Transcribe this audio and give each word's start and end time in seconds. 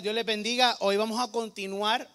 Dios 0.00 0.14
les 0.14 0.24
bendiga. 0.24 0.76
Hoy 0.80 0.96
vamos 0.96 1.20
a 1.20 1.30
continuar 1.30 2.08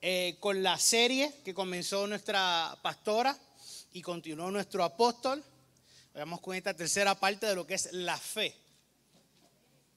eh, 0.00 0.36
con 0.40 0.64
la 0.64 0.76
serie 0.78 1.32
que 1.44 1.54
comenzó 1.54 2.08
nuestra 2.08 2.76
pastora 2.82 3.38
y 3.92 4.02
continuó 4.02 4.50
nuestro 4.50 4.82
apóstol. 4.82 5.44
Vamos 6.12 6.40
con 6.40 6.56
esta 6.56 6.74
tercera 6.74 7.14
parte 7.14 7.46
de 7.46 7.54
lo 7.54 7.68
que 7.68 7.74
es 7.74 7.92
la 7.92 8.18
fe. 8.18 8.56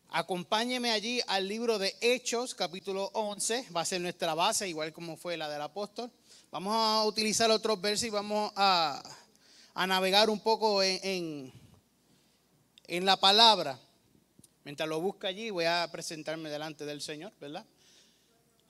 Acompáñeme 0.09 0.91
allí 0.91 1.20
al 1.25 1.48
libro 1.48 1.80
de 1.80 1.95
Hechos, 2.02 2.53
capítulo 2.53 3.09
11. 3.13 3.66
Va 3.75 3.81
a 3.81 3.86
ser 3.86 3.99
nuestra 3.99 4.36
base, 4.36 4.70
igual 4.70 4.94
como 4.94 5.17
fue 5.17 5.38
la 5.38 5.49
del 5.49 5.63
apóstol. 5.63 6.11
Vamos 6.52 6.75
a 6.75 7.03
utilizar 7.05 7.49
otros 7.49 7.81
versos 7.81 8.08
y 8.08 8.11
vamos 8.11 8.52
a, 8.55 9.02
navegar 9.88 10.30
un 10.30 10.39
poco 10.39 10.84
en 10.84 11.52
la 12.88 13.17
palabra. 13.17 13.80
Mientras 14.67 14.89
lo 14.89 14.99
busca 14.99 15.30
allí, 15.30 15.49
voy 15.49 15.63
a 15.63 15.88
presentarme 15.89 16.49
delante 16.49 16.85
del 16.85 16.99
Señor, 16.99 17.31
¿verdad? 17.39 17.66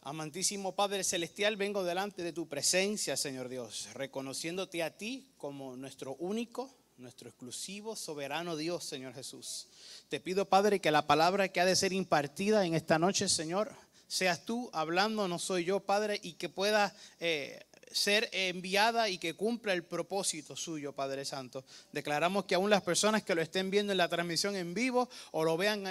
Amantísimo 0.04 0.76
Padre 0.76 1.04
Celestial, 1.04 1.58
vengo 1.58 1.84
delante 1.84 2.22
de 2.22 2.34
tu 2.34 2.48
presencia, 2.48 3.18
Señor 3.18 3.50
Dios, 3.50 3.90
reconociéndote 3.96 4.84
a 4.84 4.96
ti 4.96 5.28
como 5.38 5.76
nuestro 5.76 6.14
único, 6.20 6.72
nuestro 7.00 7.30
exclusivo, 7.30 7.96
soberano 7.96 8.56
Dios, 8.56 8.84
Señor 8.84 9.16
Jesús. 9.16 9.70
Te 10.08 10.20
pido, 10.20 10.46
Padre, 10.46 10.80
que 10.80 10.92
la 10.92 11.08
palabra 11.08 11.48
que 11.48 11.62
ha 11.62 11.66
de 11.66 11.76
ser 11.76 11.94
impartida 11.94 12.64
en 12.64 12.76
esta 12.76 13.00
noche, 13.00 13.28
Señor, 13.28 13.72
seas 14.08 14.46
tú 14.46 14.70
hablando, 14.74 15.28
no 15.28 15.40
soy 15.40 15.66
yo, 15.66 15.80
Padre, 15.80 16.20
y 16.22 16.34
que 16.34 16.48
pueda 16.48 16.96
eh, 17.20 17.66
ser 17.92 18.30
enviada 18.32 19.10
y 19.10 19.18
que 19.18 19.34
cumpla 19.34 19.74
el 19.74 19.84
propósito 19.84 20.56
suyo, 20.56 20.94
Padre 20.94 21.26
Santo. 21.26 21.64
Declaramos 21.92 22.46
que 22.46 22.56
aún 22.56 22.70
las 22.70 22.82
personas 22.82 23.24
que 23.24 23.36
lo 23.36 23.42
estén 23.42 23.70
viendo 23.70 23.92
en 23.92 23.98
la 23.98 24.10
transmisión 24.10 24.56
en 24.56 24.74
vivo 24.74 25.10
o 25.32 25.44
lo 25.44 25.58
vean 25.58 25.84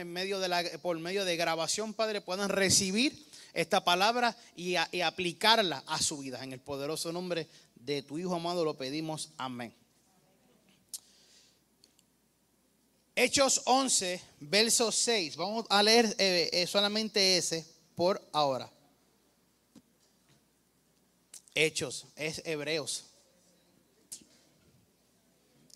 por 0.82 0.98
medio 0.98 1.24
de 1.24 1.36
grabación, 1.36 1.94
Padre, 1.94 2.20
puedan 2.20 2.48
recibir 2.48 3.26
esta 3.54 3.84
palabra 3.84 4.36
y, 4.54 4.76
y 4.92 5.00
aplicarla 5.00 5.82
a 5.86 6.00
su 6.00 6.18
vida. 6.18 6.42
En 6.44 6.52
el 6.52 6.60
poderoso 6.60 7.12
nombre 7.12 7.46
de 7.74 8.02
tu 8.02 8.18
Hijo 8.18 8.34
amado 8.34 8.64
lo 8.64 8.74
pedimos. 8.74 9.30
Amén. 9.38 9.72
Hechos 13.18 13.62
11, 13.64 14.20
verso 14.40 14.92
6. 14.92 15.36
Vamos 15.36 15.64
a 15.70 15.82
leer 15.82 16.14
eh, 16.18 16.50
eh, 16.52 16.66
solamente 16.66 17.38
ese 17.38 17.66
por 17.94 18.22
ahora. 18.30 18.70
Hechos, 21.56 22.06
es 22.16 22.42
Hebreos. 22.44 23.06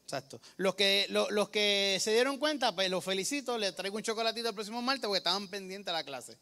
Exacto. 0.02 0.38
Los 0.58 0.74
que, 0.74 1.06
los, 1.08 1.48
que 1.48 1.96
se 2.00 2.12
dieron 2.12 2.36
cuenta, 2.36 2.74
pues 2.74 2.90
los 2.90 3.02
felicito, 3.02 3.56
les 3.56 3.74
traigo 3.74 3.96
un 3.96 4.02
chocolatito 4.02 4.50
el 4.50 4.54
próximo 4.54 4.82
martes 4.82 5.06
porque 5.06 5.18
estaban 5.18 5.48
pendientes 5.48 5.86
de 5.86 5.92
la 5.92 6.04
clase. 6.04 6.36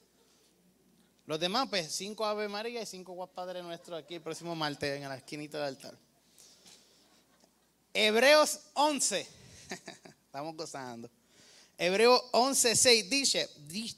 Los 1.27 1.39
demás, 1.39 1.69
pues 1.69 1.93
cinco 1.93 2.27
Ave 2.27 2.49
María 2.49 2.83
y 2.83 2.87
cinco 2.87 3.27
Padre 3.29 3.63
Nuestro 3.63 3.95
aquí 3.95 4.17
el 4.17 4.23
próximo 4.23 4.57
martes 4.57 5.01
en 5.01 5.09
la 5.09 5.17
esquinita 5.17 5.59
del 5.59 5.69
altar. 5.69 5.97
Hebreos 7.95 8.59
11. 8.75 9.29
Estamos 10.27 10.57
gozando. 10.57 11.09
Hebreos 11.77 12.21
11, 12.33 12.75
6 12.75 13.09
dice, 13.09 13.49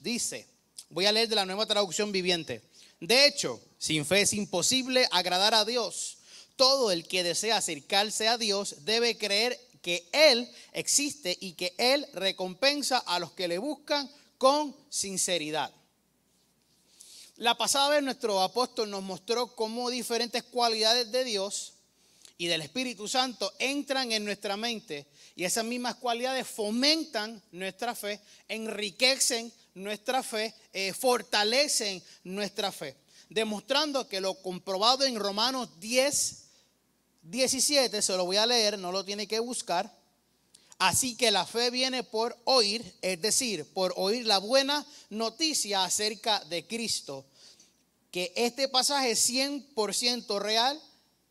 dice, 0.03 0.47
voy 0.91 1.07
a 1.07 1.13
leer 1.13 1.31
de 1.31 1.37
la 1.37 1.47
nueva 1.47 1.65
traducción 1.65 2.13
viviente. 2.13 2.61
De 3.01 3.27
hecho, 3.27 3.59
sin 3.81 4.05
fe 4.05 4.21
es 4.21 4.35
imposible 4.35 5.09
agradar 5.11 5.55
a 5.55 5.65
Dios. 5.65 6.19
Todo 6.55 6.93
el 6.93 7.09
que 7.09 7.23
desea 7.23 7.57
acercarse 7.57 8.29
a 8.29 8.37
Dios 8.37 8.85
debe 8.85 9.17
creer 9.17 9.59
que 9.81 10.07
Él 10.13 10.49
existe 10.75 11.37
y 11.41 11.55
que 11.55 11.73
Él 11.79 12.07
recompensa 12.13 12.99
a 12.99 13.19
los 13.19 13.33
que 13.33 13.49
le 13.49 13.57
buscan 13.57 14.09
con 14.37 14.77
sinceridad. 14.91 15.73
La 17.37 17.57
pasada 17.57 17.89
vez 17.89 18.03
nuestro 18.03 18.43
apóstol 18.43 18.91
nos 18.91 19.03
mostró 19.03 19.57
cómo 19.57 19.89
diferentes 19.89 20.43
cualidades 20.43 21.11
de 21.11 21.25
Dios 21.25 21.73
y 22.37 22.49
del 22.49 22.61
Espíritu 22.61 23.09
Santo 23.09 23.51
entran 23.59 24.13
en 24.13 24.27
nuestra 24.27 24.59
mente 24.59 25.07
y 25.35 25.45
esas 25.45 25.65
mismas 25.65 25.95
cualidades 25.95 26.47
fomentan 26.47 27.43
nuestra 27.53 27.95
fe, 27.95 28.21
enriquecen 28.47 29.51
nuestra 29.73 30.23
fe, 30.23 30.55
eh, 30.75 30.93
fortalecen 30.93 32.03
nuestra 32.25 32.71
fe. 32.71 32.95
Demostrando 33.31 34.09
que 34.09 34.21
lo 34.21 34.35
comprobado 34.43 35.05
en 35.05 35.17
Romanos 35.17 35.69
10, 35.79 36.45
17, 37.23 38.03
se 38.03 38.17
lo 38.17 38.25
voy 38.25 38.37
a 38.37 38.47
leer, 38.47 38.79
no 38.79 38.91
lo 38.91 39.05
tiene 39.05 39.29
que 39.29 39.39
buscar. 39.39 39.99
Así 40.79 41.15
que 41.15 41.31
la 41.31 41.47
fe 41.47 41.71
viene 41.71 42.03
por 42.03 42.37
oír, 42.45 42.95
es 43.03 43.23
decir, 43.23 43.67
por 43.67 43.95
oír 43.97 44.27
la 44.27 44.39
buena 44.39 44.85
noticia 45.11 45.85
acerca 45.85 46.43
de 46.47 46.67
Cristo. 46.67 47.25
Que 48.11 48.33
este 48.35 48.67
pasaje 48.69 49.13
es 49.13 49.31
100% 49.31 50.41
real 50.41 50.81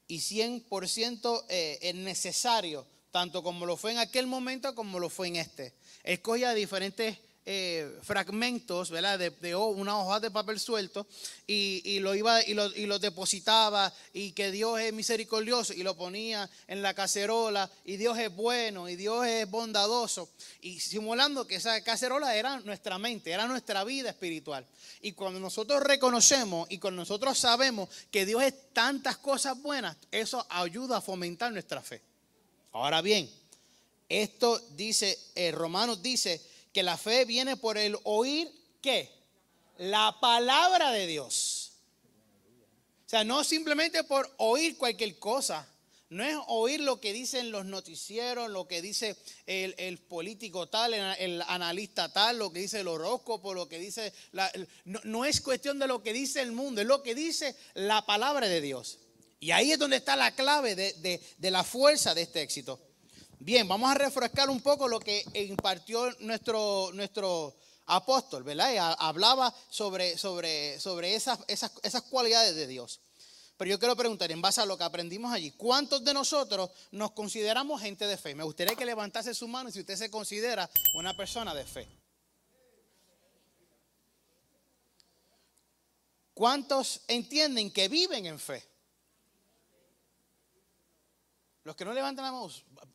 y 0.08 0.20
100% 0.20 1.46
eh, 1.50 1.80
es 1.82 1.96
necesario, 1.96 2.86
tanto 3.12 3.44
como 3.44 3.66
lo 3.66 3.76
fue 3.76 3.92
en 3.92 3.98
aquel 3.98 4.26
momento 4.26 4.74
como 4.74 5.00
lo 5.00 5.10
fue 5.10 5.28
en 5.28 5.36
este. 5.36 5.74
Escoge 6.04 6.56
diferentes 6.56 7.18
eh, 7.46 7.98
fragmentos, 8.04 8.92
¿verdad? 8.92 9.18
De, 9.18 9.56
una 9.56 9.98
hoja 9.98 10.20
de 10.20 10.30
papel 10.30 10.60
suelto 10.60 11.08
y, 11.48 12.00
lo 12.00 12.14
iba 12.14 12.44
y 12.44 12.54
lo, 12.54 13.00
depositaba 13.00 13.92
y 14.14 14.34
que 14.34 14.52
Dios 14.52 14.80
es 14.80 14.94
misericordioso 14.94 15.74
y 15.74 15.82
lo 15.82 15.96
ponía 15.96 16.50
en 16.68 16.82
la 16.82 16.94
cacerola 16.94 17.70
y 17.86 17.98
Dios 17.98 18.18
es 18.20 18.36
bueno 18.36 18.88
y 18.88 18.96
Dios 18.96 19.26
es 19.26 19.50
bondadoso 19.50 20.30
y 20.62 20.80
simulando 20.80 21.48
que 21.48 21.56
esa 21.56 21.82
cacerola 21.82 22.36
era 22.36 22.60
nuestra 22.60 23.00
mente, 23.00 23.32
era 23.32 23.48
nuestra 23.48 23.84
vida 23.84 24.10
espiritual. 24.10 24.66
Y 25.02 25.14
cuando 25.14 25.40
nosotros 25.40 25.82
reconocemos 25.82 26.70
y 26.70 26.78
cuando 26.78 27.02
nosotros 27.02 27.38
sabemos 27.38 27.90
que 28.12 28.26
Dios 28.26 28.44
es 28.44 28.54
tantas 28.74 29.18
cosas 29.18 29.60
buenas, 29.60 29.98
eso 30.12 30.46
ayuda 30.50 30.98
a 30.98 31.02
fomentar 31.02 31.52
nuestra 31.52 31.82
fe. 31.82 32.02
Ahora 32.74 33.02
bien, 33.02 33.30
esto 34.10 34.60
dice, 34.76 35.18
eh, 35.36 35.52
Romanos 35.52 36.02
dice, 36.02 36.42
que 36.74 36.84
la 36.84 36.98
fe 36.98 37.26
viene 37.26 37.58
por 37.58 37.78
el 37.78 37.98
oír 38.04 38.52
qué? 38.82 39.12
La 39.78 40.18
palabra 40.20 40.92
de 40.92 41.08
Dios. 41.08 41.72
O 43.06 43.10
sea, 43.10 43.24
no 43.24 43.44
simplemente 43.44 44.04
por 44.04 44.32
oír 44.38 44.78
cualquier 44.78 45.18
cosa. 45.18 45.68
No 46.10 46.24
es 46.24 46.36
oír 46.48 46.82
lo 46.82 47.00
que 47.00 47.14
dicen 47.14 47.52
los 47.52 47.66
noticieros, 47.66 48.50
lo 48.50 48.68
que 48.68 48.82
dice 48.82 49.16
el, 49.46 50.00
político 50.00 50.68
tal, 50.68 50.94
el, 50.96 51.42
analista 51.44 52.12
tal, 52.12 52.40
lo 52.40 52.52
que 52.52 52.62
dice 52.62 52.80
el 52.80 52.88
horóscopo, 52.88 53.54
lo 53.54 53.70
que 53.70 53.78
dice... 53.78 54.12
no, 54.86 55.26
es 55.26 55.42
cuestión 55.42 55.78
de 55.78 55.88
lo 55.88 56.02
que 56.02 56.14
dice 56.14 56.42
el 56.42 56.52
mundo, 56.52 56.82
es 56.82 56.88
lo 56.88 57.04
que 57.04 57.14
dice 57.14 57.56
la 57.76 58.06
palabra 58.08 58.48
de 58.48 58.60
Dios. 58.60 58.98
Y 59.40 59.52
ahí 59.52 59.72
es 59.72 59.80
donde 59.80 59.98
está 59.98 60.16
la 60.16 60.36
clave 60.36 60.76
de, 60.76 61.22
de 61.38 61.52
la 61.52 61.64
fuerza 61.64 62.16
de 62.16 62.24
este 62.24 62.42
éxito. 62.42 62.80
Bien, 63.42 63.66
vamos 63.70 63.90
a 63.90 63.94
refrescar 63.94 64.50
un 64.50 64.60
poco 64.60 64.90
lo 64.90 65.00
que 65.00 65.24
impartió 65.34 66.12
nuestro, 66.20 66.92
nuestro 66.94 67.56
apóstol, 67.86 68.44
¿verdad? 68.44 68.98
hablaba 69.00 69.56
sobre, 69.70 70.18
sobre, 70.18 70.78
sobre 70.78 71.16
esas, 71.16 71.40
esas, 71.48 71.72
esas 71.82 72.02
cualidades 72.02 72.54
de 72.56 72.68
Dios. 72.68 73.00
Pero 73.56 73.72
yo 73.72 73.80
quiero 73.80 73.96
preguntar, 73.96 74.30
en 74.30 74.42
base 74.42 74.60
a 74.60 74.66
lo 74.66 74.78
que 74.78 74.84
aprendimos 74.84 75.32
allí, 75.32 75.52
¿cuántos 75.52 76.04
de 76.04 76.14
nosotros 76.14 76.70
nos 76.92 77.12
consideramos 77.12 77.82
gente 77.82 78.08
de 78.08 78.18
fe? 78.18 78.36
Me 78.36 78.44
gustaría 78.44 78.76
que 78.76 78.86
levantase 78.86 79.34
su 79.34 79.48
mano 79.48 79.72
si 79.72 79.80
usted 79.80 79.96
se 79.96 80.12
considera 80.12 80.70
una 80.96 81.16
persona 81.16 81.56
de 81.56 81.66
fe. 81.66 81.88
¿Cuántos 86.34 87.02
entienden 87.08 87.72
que 87.72 87.88
viven 87.88 88.26
en 88.26 88.38
fe? 88.38 88.70
Los 91.64 91.76
que 91.76 91.86
no 91.86 91.94
levantan 91.94 92.26
la 92.26 92.32
mano, 92.32 92.50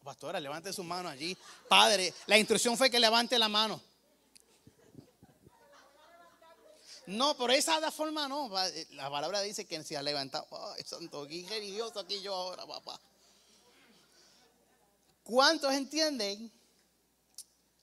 pastora, 0.04 0.38
levante 0.38 0.72
su 0.72 0.84
mano 0.84 1.08
allí. 1.08 1.36
Padre, 1.68 2.12
la 2.26 2.38
instrucción 2.38 2.76
fue 2.76 2.90
que 2.90 3.00
levante 3.00 3.38
la 3.38 3.48
mano. 3.48 3.80
No, 7.06 7.36
por 7.36 7.50
esa 7.50 7.90
forma 7.90 8.28
no. 8.28 8.50
La 8.92 9.10
palabra 9.10 9.40
dice 9.42 9.66
que 9.66 9.82
se 9.82 9.96
ha 9.96 10.02
levantado. 10.02 10.46
Ay, 10.74 10.82
santo, 10.84 11.22
aquí 11.22 11.44
religioso 11.46 11.98
aquí 11.98 12.20
yo 12.22 12.34
ahora, 12.34 12.66
papá. 12.66 13.00
¿Cuántos 15.22 15.72
entienden 15.72 16.52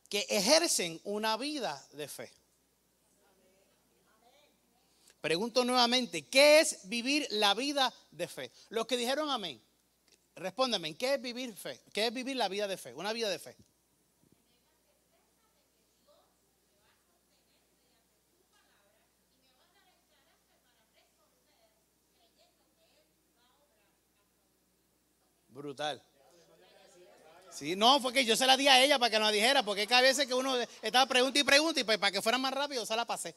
que 0.10 0.26
ejercen 0.30 1.00
una 1.04 1.38
vida 1.38 1.84
de 1.94 2.08
fe? 2.08 2.32
Pregunto 5.22 5.64
nuevamente, 5.64 6.24
¿qué 6.28 6.60
es 6.60 6.80
vivir 6.90 7.28
la 7.30 7.54
vida 7.54 7.94
de 8.10 8.28
fe? 8.28 8.52
Los 8.70 8.88
que 8.88 8.98
dijeron 8.98 9.30
amén. 9.30 9.62
Respóndeme, 10.36 10.96
¿qué 10.96 11.16
es 11.16 11.22
vivir 11.22 11.56
fe? 11.56 11.80
¿Qué 11.94 12.08
es 12.08 12.14
vivir 12.14 12.36
la 12.36 12.48
vida 12.48 12.68
de 12.68 12.78
fe? 12.78 12.94
Una 12.94 13.14
vida 13.14 13.30
de 13.30 13.40
fe. 13.40 13.56
Brutal. 25.50 26.02
Sí, 27.52 27.76
no, 27.76 28.00
fue 28.00 28.14
que 28.14 28.24
yo 28.24 28.38
se 28.38 28.48
la 28.48 28.56
di 28.56 28.68
a 28.70 28.82
ella 28.82 28.98
para 28.98 29.10
que 29.10 29.20
nos 29.20 29.32
dijera, 29.32 29.62
porque 29.64 29.86
cada 29.86 30.02
vez 30.02 30.18
que 30.26 30.34
uno 30.34 30.56
estaba 30.82 31.06
pregunta 31.06 31.38
y 31.38 31.44
pregunta 31.44 31.82
y 31.82 31.84
pues 31.84 31.98
para 31.98 32.12
que 32.12 32.22
fuera 32.22 32.38
más 32.38 32.54
rápido 32.54 32.86
se 32.86 32.96
la 32.96 33.06
pasé. 33.06 33.36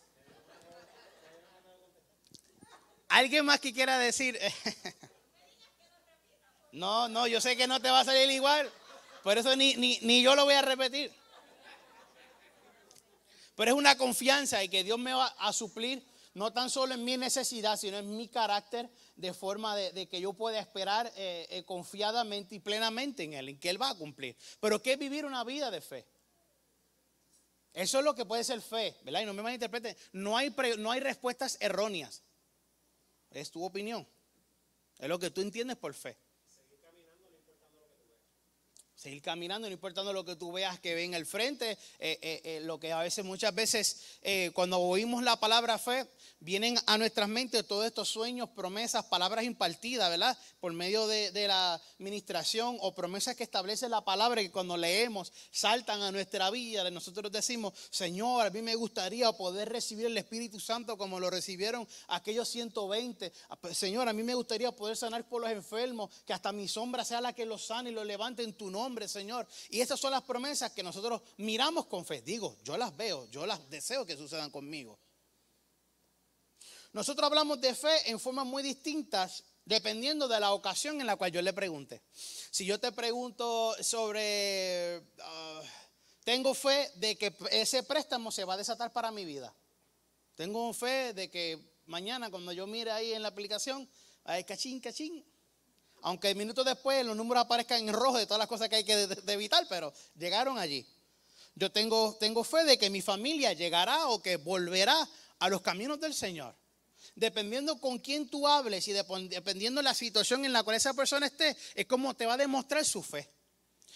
¿Alguien 3.08 3.44
más 3.44 3.58
que 3.60 3.72
quiera 3.72 3.98
decir? 3.98 4.38
no, 6.74 7.08
no, 7.08 7.26
yo 7.26 7.40
sé 7.40 7.56
que 7.56 7.66
no 7.66 7.80
te 7.80 7.90
va 7.90 8.00
a 8.00 8.04
salir 8.04 8.30
igual. 8.30 8.70
Por 9.22 9.38
eso 9.38 9.56
ni, 9.56 9.74
ni 9.76 10.22
yo 10.22 10.34
lo 10.34 10.44
voy 10.44 10.54
a 10.54 10.62
repetir. 10.62 11.10
Pero 13.56 13.70
es 13.70 13.76
una 13.76 13.96
confianza 13.96 14.62
y 14.62 14.68
que 14.68 14.84
Dios 14.84 14.98
me 14.98 15.14
va 15.14 15.26
a 15.26 15.52
suplir 15.52 16.04
no 16.34 16.52
tan 16.52 16.68
solo 16.68 16.94
en 16.94 17.04
mi 17.04 17.16
necesidad, 17.16 17.78
sino 17.78 17.96
en 17.96 18.16
mi 18.16 18.28
carácter, 18.28 18.90
de 19.14 19.32
forma 19.32 19.76
de, 19.76 20.08
que 20.08 20.20
yo 20.20 20.32
pueda 20.32 20.58
esperar 20.58 21.10
eh, 21.16 21.46
eh, 21.48 21.64
confiadamente 21.64 22.56
y 22.56 22.58
plenamente 22.58 23.22
en 23.22 23.34
Él, 23.34 23.48
en 23.50 23.60
que 23.60 23.70
Él 23.70 23.80
va 23.80 23.90
a 23.90 23.94
cumplir. 23.94 24.36
Pero 24.60 24.82
¿qué 24.82 24.94
es 24.94 24.98
vivir 24.98 25.24
una 25.24 25.44
vida 25.44 25.70
de 25.70 25.80
fe? 25.80 26.04
Eso 27.72 27.98
es 27.98 28.04
lo 28.04 28.14
que 28.14 28.24
puede 28.24 28.42
ser 28.42 28.60
fe, 28.60 28.96
¿verdad? 29.02 29.22
Y 29.22 29.26
no 29.26 29.32
me 29.32 29.42
malinterpreten, 29.42 29.96
no 30.12 30.36
hay, 30.36 30.54
no 30.78 30.90
hay 30.90 31.00
respuestas 31.00 31.56
erróneas. 31.60 32.22
Es 33.30 33.50
tu 33.50 33.64
opinión. 33.64 34.06
Es 34.98 35.08
lo 35.08 35.18
que 35.18 35.30
tú 35.30 35.40
entiendes 35.40 35.76
por 35.76 35.94
fe. 35.94 36.16
Seguir 39.04 39.20
caminando, 39.20 39.68
no 39.68 39.74
importando 39.74 40.14
lo 40.14 40.24
que 40.24 40.34
tú 40.34 40.50
veas 40.50 40.80
que 40.80 40.94
ve 40.94 41.04
en 41.04 41.12
el 41.12 41.26
frente, 41.26 41.72
eh, 41.72 42.18
eh, 42.22 42.40
eh, 42.42 42.60
lo 42.62 42.80
que 42.80 42.90
a 42.90 43.00
veces, 43.00 43.22
muchas 43.22 43.54
veces, 43.54 44.00
cuando 44.54 44.80
oímos 44.80 45.22
la 45.22 45.38
palabra 45.38 45.76
fe, 45.76 46.08
vienen 46.40 46.78
a 46.86 46.96
nuestras 46.96 47.28
mentes 47.28 47.66
todos 47.66 47.84
estos 47.84 48.08
sueños, 48.08 48.48
promesas, 48.50 49.04
palabras 49.04 49.44
impartidas, 49.44 50.08
¿verdad? 50.08 50.38
Por 50.58 50.72
medio 50.72 51.06
de, 51.06 51.32
la 51.46 51.74
administración 51.98 52.78
o 52.80 52.94
promesas 52.94 53.36
que 53.36 53.42
establece 53.42 53.90
la 53.90 54.02
palabra 54.02 54.40
que 54.40 54.50
cuando 54.50 54.76
leemos 54.76 55.32
saltan 55.50 56.00
a 56.00 56.10
nuestra 56.10 56.50
vida. 56.50 56.90
Nosotros 56.90 57.30
decimos, 57.30 57.74
Señor, 57.90 58.46
a 58.46 58.50
mí 58.50 58.62
me 58.62 58.74
gustaría 58.74 59.30
poder 59.32 59.68
recibir 59.68 60.06
el 60.06 60.16
Espíritu 60.16 60.60
Santo 60.60 60.96
como 60.96 61.20
lo 61.20 61.28
recibieron 61.28 61.86
aquellos 62.08 62.48
120. 62.48 63.32
Señor, 63.72 64.08
a 64.08 64.14
mí 64.14 64.22
me 64.22 64.34
gustaría 64.34 64.72
poder 64.72 64.96
sanar 64.96 65.28
por 65.28 65.42
los 65.42 65.50
enfermos, 65.50 66.10
que 66.26 66.32
hasta 66.32 66.52
mi 66.52 66.68
sombra 66.68 67.04
sea 67.04 67.20
la 67.20 67.34
que 67.34 67.44
los 67.44 67.66
sane 67.66 67.90
y 67.90 67.92
los 67.92 68.06
levante 68.06 68.42
en 68.42 68.54
tu 68.54 68.70
nombre, 68.70 68.93
Señor. 69.08 69.46
Y 69.70 69.80
estas 69.80 70.00
son 70.00 70.12
las 70.12 70.22
promesas 70.22 70.72
que 70.72 70.82
nosotros 70.82 71.20
miramos 71.38 71.86
con 71.86 72.04
fe. 72.04 72.22
Digo, 72.22 72.56
yo 72.62 72.76
las 72.76 72.96
veo, 72.96 73.28
yo 73.30 73.46
las 73.46 73.68
deseo 73.68 74.06
que 74.06 74.16
sucedan 74.16 74.50
conmigo. 74.50 74.98
Nosotros 76.92 77.26
hablamos 77.26 77.60
de 77.60 77.74
fe 77.74 78.10
en 78.10 78.20
formas 78.20 78.46
muy 78.46 78.62
distintas 78.62 79.42
dependiendo 79.64 80.28
de 80.28 80.38
la 80.38 80.52
ocasión 80.52 81.00
en 81.00 81.06
la 81.06 81.16
cual 81.16 81.32
yo 81.32 81.42
le 81.42 81.52
pregunte. 81.52 82.02
Si 82.12 82.64
yo 82.64 82.78
te 82.78 82.92
pregunto 82.92 83.74
sobre, 83.82 85.02
ah, 85.20 85.62
tengo 86.22 86.54
fe 86.54 86.90
de 86.96 87.16
que 87.16 87.34
ese 87.50 87.82
préstamo 87.82 88.30
se 88.30 88.44
va 88.44 88.54
a 88.54 88.58
desatar 88.58 88.92
para 88.92 89.10
mi 89.10 89.24
vida. 89.24 89.54
Tengo 90.34 90.72
fe 90.72 91.12
de 91.14 91.30
que 91.30 91.58
mañana 91.86 92.30
cuando 92.30 92.52
yo 92.52 92.66
mire 92.66 92.90
ahí 92.90 93.12
en 93.12 93.22
la 93.22 93.28
aplicación, 93.28 93.88
hay 94.24 94.44
cachín, 94.44 94.80
cachín. 94.80 95.24
Aunque 96.06 96.34
minutos 96.34 96.66
después 96.66 97.04
los 97.04 97.16
números 97.16 97.44
aparezcan 97.44 97.88
en 97.88 97.94
rojo 97.94 98.18
de 98.18 98.26
todas 98.26 98.38
las 98.38 98.46
cosas 98.46 98.68
que 98.68 98.76
hay 98.76 98.84
que 98.84 99.08
evitar, 99.26 99.66
pero 99.68 99.92
llegaron 100.16 100.58
allí. 100.58 100.86
Yo 101.54 101.72
tengo, 101.72 102.16
tengo 102.20 102.44
fe 102.44 102.64
de 102.64 102.76
que 102.76 102.90
mi 102.90 103.00
familia 103.00 103.54
llegará 103.54 104.08
o 104.08 104.20
que 104.20 104.36
volverá 104.36 105.08
a 105.38 105.48
los 105.48 105.62
caminos 105.62 105.98
del 105.98 106.14
Señor 106.14 106.54
dependiendo 107.16 107.78
con 107.78 107.98
quién 107.98 108.28
tú 108.28 108.48
hables 108.48 108.88
y 108.88 108.92
dependiendo 108.92 109.82
la 109.82 109.94
situación 109.94 110.44
en 110.44 110.52
la 110.52 110.62
cual 110.62 110.76
esa 110.76 110.94
persona 110.94 111.26
esté, 111.26 111.56
es 111.74 111.86
como 111.86 112.14
te 112.14 112.26
va 112.26 112.34
a 112.34 112.38
demostrar 112.38 112.84
su 112.84 113.02
fe. 113.02 113.30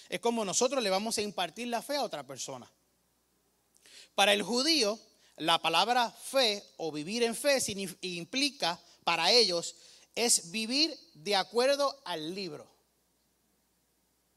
Es 0.08 0.20
como 0.20 0.44
nosotros 0.44 0.82
le 0.82 0.90
vamos 0.90 1.18
a 1.18 1.22
impartir 1.22 1.68
la 1.68 1.82
fe 1.82 1.96
a 1.96 2.02
otra 2.02 2.24
persona. 2.24 2.70
Para 4.14 4.32
el 4.32 4.42
judío, 4.42 4.98
la 5.36 5.58
palabra 5.58 6.10
fe 6.10 6.62
o 6.76 6.92
vivir 6.92 7.22
en 7.22 7.34
fe 7.34 7.58
implica 8.02 8.80
para 9.04 9.32
ellos 9.32 9.74
es 10.14 10.50
vivir 10.50 10.96
de 11.14 11.36
acuerdo 11.36 12.00
al 12.04 12.34
libro. 12.34 12.68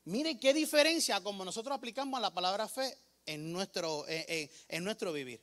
Mire 0.06 0.40
qué 0.40 0.54
diferencia 0.54 1.22
como 1.22 1.46
nosotros 1.46 1.78
aplicamos 1.78 2.20
la 2.20 2.34
palabra 2.34 2.68
fe 2.68 2.98
en 3.26 3.52
nuestro, 3.52 4.06
en, 4.08 4.84
nuestro 4.84 5.14
vivir. 5.14 5.42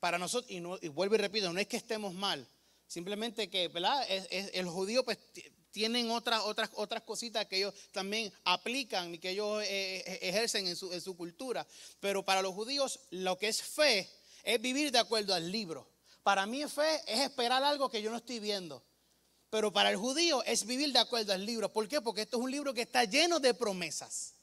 Para 0.00 0.18
nosotros, 0.18 0.50
y, 0.50 0.56
y 0.84 0.88
vuelvo 0.88 1.14
y 1.14 1.18
repito, 1.18 1.52
no 1.52 1.58
es 1.58 1.66
que 1.66 1.78
estemos 1.78 2.12
mal, 2.14 2.46
Simplemente 2.86 3.50
que, 3.50 3.68
¿verdad? 3.68 4.06
el 4.08 4.66
judío 4.68 5.04
pues 5.04 5.18
tienen 5.72 6.10
otras, 6.10 6.42
otras, 6.44 6.70
otras 6.74 7.02
cositas 7.02 7.46
que 7.46 7.58
ellos 7.58 7.74
también 7.92 8.32
aplican 8.44 9.14
y 9.14 9.18
que 9.18 9.30
ellos 9.30 9.62
eh, 9.64 10.02
eh, 10.06 10.18
ejercen 10.22 10.66
en 10.68 10.76
su, 10.76 10.92
en 10.92 11.00
su 11.00 11.16
cultura. 11.16 11.66
Pero 12.00 12.24
para 12.24 12.42
los 12.42 12.54
judíos 12.54 13.00
lo 13.10 13.36
que 13.36 13.48
es 13.48 13.60
fe 13.60 14.08
es 14.44 14.60
vivir 14.60 14.92
de 14.92 15.00
acuerdo 15.00 15.34
al 15.34 15.50
libro. 15.50 15.90
Para 16.22 16.46
mí 16.46 16.64
fe 16.64 17.02
es 17.06 17.20
esperar 17.20 17.62
algo 17.62 17.90
que 17.90 18.00
yo 18.00 18.10
no 18.10 18.16
estoy 18.18 18.38
viendo. 18.38 18.84
Pero 19.50 19.72
para 19.72 19.90
el 19.90 19.96
judío 19.96 20.42
es 20.44 20.66
vivir 20.66 20.92
de 20.92 20.98
acuerdo 20.98 21.32
al 21.32 21.44
libro. 21.46 21.72
¿Por 21.72 21.88
qué? 21.88 22.00
Porque 22.00 22.22
esto 22.22 22.38
es 22.38 22.42
un 22.42 22.50
libro 22.50 22.74
que 22.74 22.82
está 22.82 23.04
lleno 23.04 23.38
de 23.38 23.54
promesas. 23.54 24.34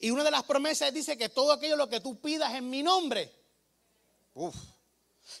Y 0.00 0.10
una 0.10 0.24
de 0.24 0.30
las 0.30 0.44
promesas 0.44 0.92
dice 0.92 1.16
que 1.16 1.28
todo 1.28 1.52
aquello 1.52 1.76
lo 1.76 1.88
que 1.88 2.00
tú 2.00 2.20
pidas 2.20 2.54
en 2.54 2.68
mi 2.68 2.82
nombre. 2.82 3.30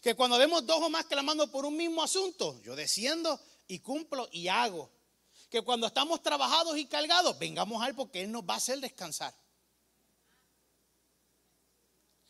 Que 0.02 0.14
cuando 0.14 0.38
vemos 0.38 0.66
dos 0.66 0.82
o 0.82 0.90
más 0.90 1.06
clamando 1.06 1.50
por 1.50 1.64
un 1.64 1.76
mismo 1.76 2.02
asunto, 2.02 2.60
yo 2.62 2.76
desciendo 2.76 3.40
y 3.66 3.80
cumplo 3.80 4.28
y 4.32 4.48
hago. 4.48 4.90
Que 5.50 5.62
cuando 5.62 5.86
estamos 5.86 6.22
trabajados 6.22 6.76
y 6.76 6.86
cargados, 6.86 7.38
vengamos 7.38 7.82
a 7.82 7.88
Él 7.88 7.94
porque 7.94 8.22
Él 8.22 8.30
nos 8.30 8.42
va 8.42 8.54
a 8.54 8.58
hacer 8.58 8.80
descansar. 8.80 9.34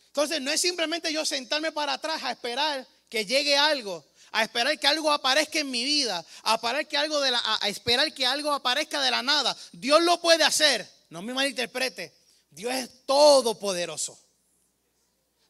Entonces 0.07 0.41
no 0.41 0.53
es 0.53 0.61
simplemente 0.61 1.13
yo 1.13 1.25
sentarme 1.25 1.73
para 1.73 1.95
atrás 1.95 2.23
a 2.23 2.31
esperar 2.31 2.87
que 3.09 3.27
llegue 3.27 3.57
algo, 3.57 4.05
a 4.35 4.43
esperar 4.43 4.77
que 4.81 4.89
algo 4.89 5.13
aparezca 5.13 5.61
en 5.61 5.71
mi 5.71 5.85
vida, 5.85 6.27
a, 6.43 6.57
esperar 6.57 6.89
que 6.89 6.97
algo 6.97 7.21
de 7.21 7.31
la, 7.31 7.41
a 7.61 7.69
esperar 7.69 8.13
que 8.13 8.27
algo 8.27 8.51
aparezca 8.51 9.01
de 9.01 9.13
la 9.13 9.23
nada. 9.23 9.57
Dios 9.71 10.03
lo 10.03 10.21
puede 10.21 10.43
hacer. 10.43 10.91
No 11.09 11.23
me 11.23 11.33
malinterprete. 11.33 12.13
Dios 12.51 12.75
es 12.75 13.07
todopoderoso. 13.07 14.19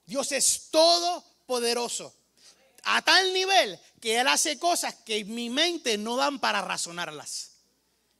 Dios 0.04 0.30
es 0.32 0.68
todo 0.70 1.25
poderoso. 1.47 2.14
A 2.82 3.00
tal 3.00 3.32
nivel 3.32 3.80
que 4.02 4.20
Él 4.20 4.28
hace 4.28 4.58
cosas 4.58 4.94
que 4.97 5.25
mi 5.25 5.49
mente 5.49 5.97
no 5.97 6.16
dan 6.16 6.38
para 6.38 6.61
razonarlas. 6.61 7.52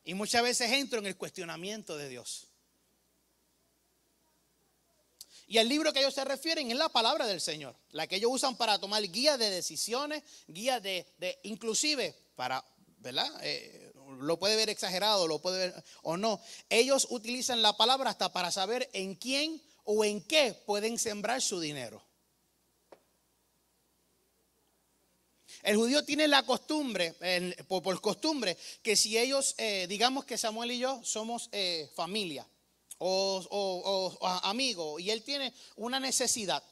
Y 0.03 0.15
muchas 0.15 0.43
veces 0.43 0.73
entro 0.73 0.99
en 0.99 1.07
el 1.07 1.19
cuestionamiento 1.19 1.99
de 1.99 2.09
Dios. 2.09 2.49
Y 5.47 5.59
el 5.59 5.69
libro 5.69 5.93
que 5.93 6.01
ellos 6.01 6.15
se 6.15 6.25
refieren 6.25 6.71
es 6.71 6.77
la 6.77 6.89
palabra 6.89 7.27
del 7.27 7.41
Señor, 7.41 7.77
la 7.91 8.07
que 8.07 8.17
ellos 8.17 8.31
usan 8.33 8.57
para 8.57 8.79
tomar 8.79 9.03
guía 9.03 9.37
de 9.37 9.51
decisiones, 9.51 10.23
guía 10.47 10.81
de, 10.81 11.07
inclusive 11.43 12.15
para, 12.35 12.65
¿verdad? 12.99 13.31
Eh, 13.43 13.93
lo 14.21 14.39
puede 14.39 14.57
ver 14.57 14.71
exagerado, 14.71 15.27
lo 15.27 15.41
puede 15.41 15.71
ver 15.71 15.85
o 16.03 16.17
no. 16.17 16.41
Ellos 16.71 17.07
utilizan 17.11 17.61
la 17.61 17.77
palabra 17.77 18.11
hasta 18.11 18.33
para 18.33 18.51
saber 18.51 18.89
en 18.95 19.15
quién 19.17 19.63
o 19.85 20.05
en 20.05 20.23
qué 20.23 20.55
pueden 20.67 20.99
sembrar 20.99 21.43
su 21.43 21.61
dinero. 21.61 22.03
El 25.63 25.77
judío 25.77 26.05
tiene 26.05 26.29
la 26.29 26.43
costumbre, 26.45 27.15
por, 27.69 28.01
costumbre, 28.01 28.57
que 28.83 28.97
si 28.97 29.17
ellos, 29.17 29.55
eh, 29.57 29.87
digamos 29.89 30.25
que 30.25 30.37
Samuel 30.37 30.73
y 30.73 30.79
yo 30.79 31.03
somos 31.03 31.49
eh, 31.53 31.91
familia 31.95 32.47
o, 32.99 34.19
amigos, 34.45 35.01
y 35.01 35.11
él 35.11 35.23
tiene 35.23 35.53
una 35.77 36.01
necesidad, 36.01 36.63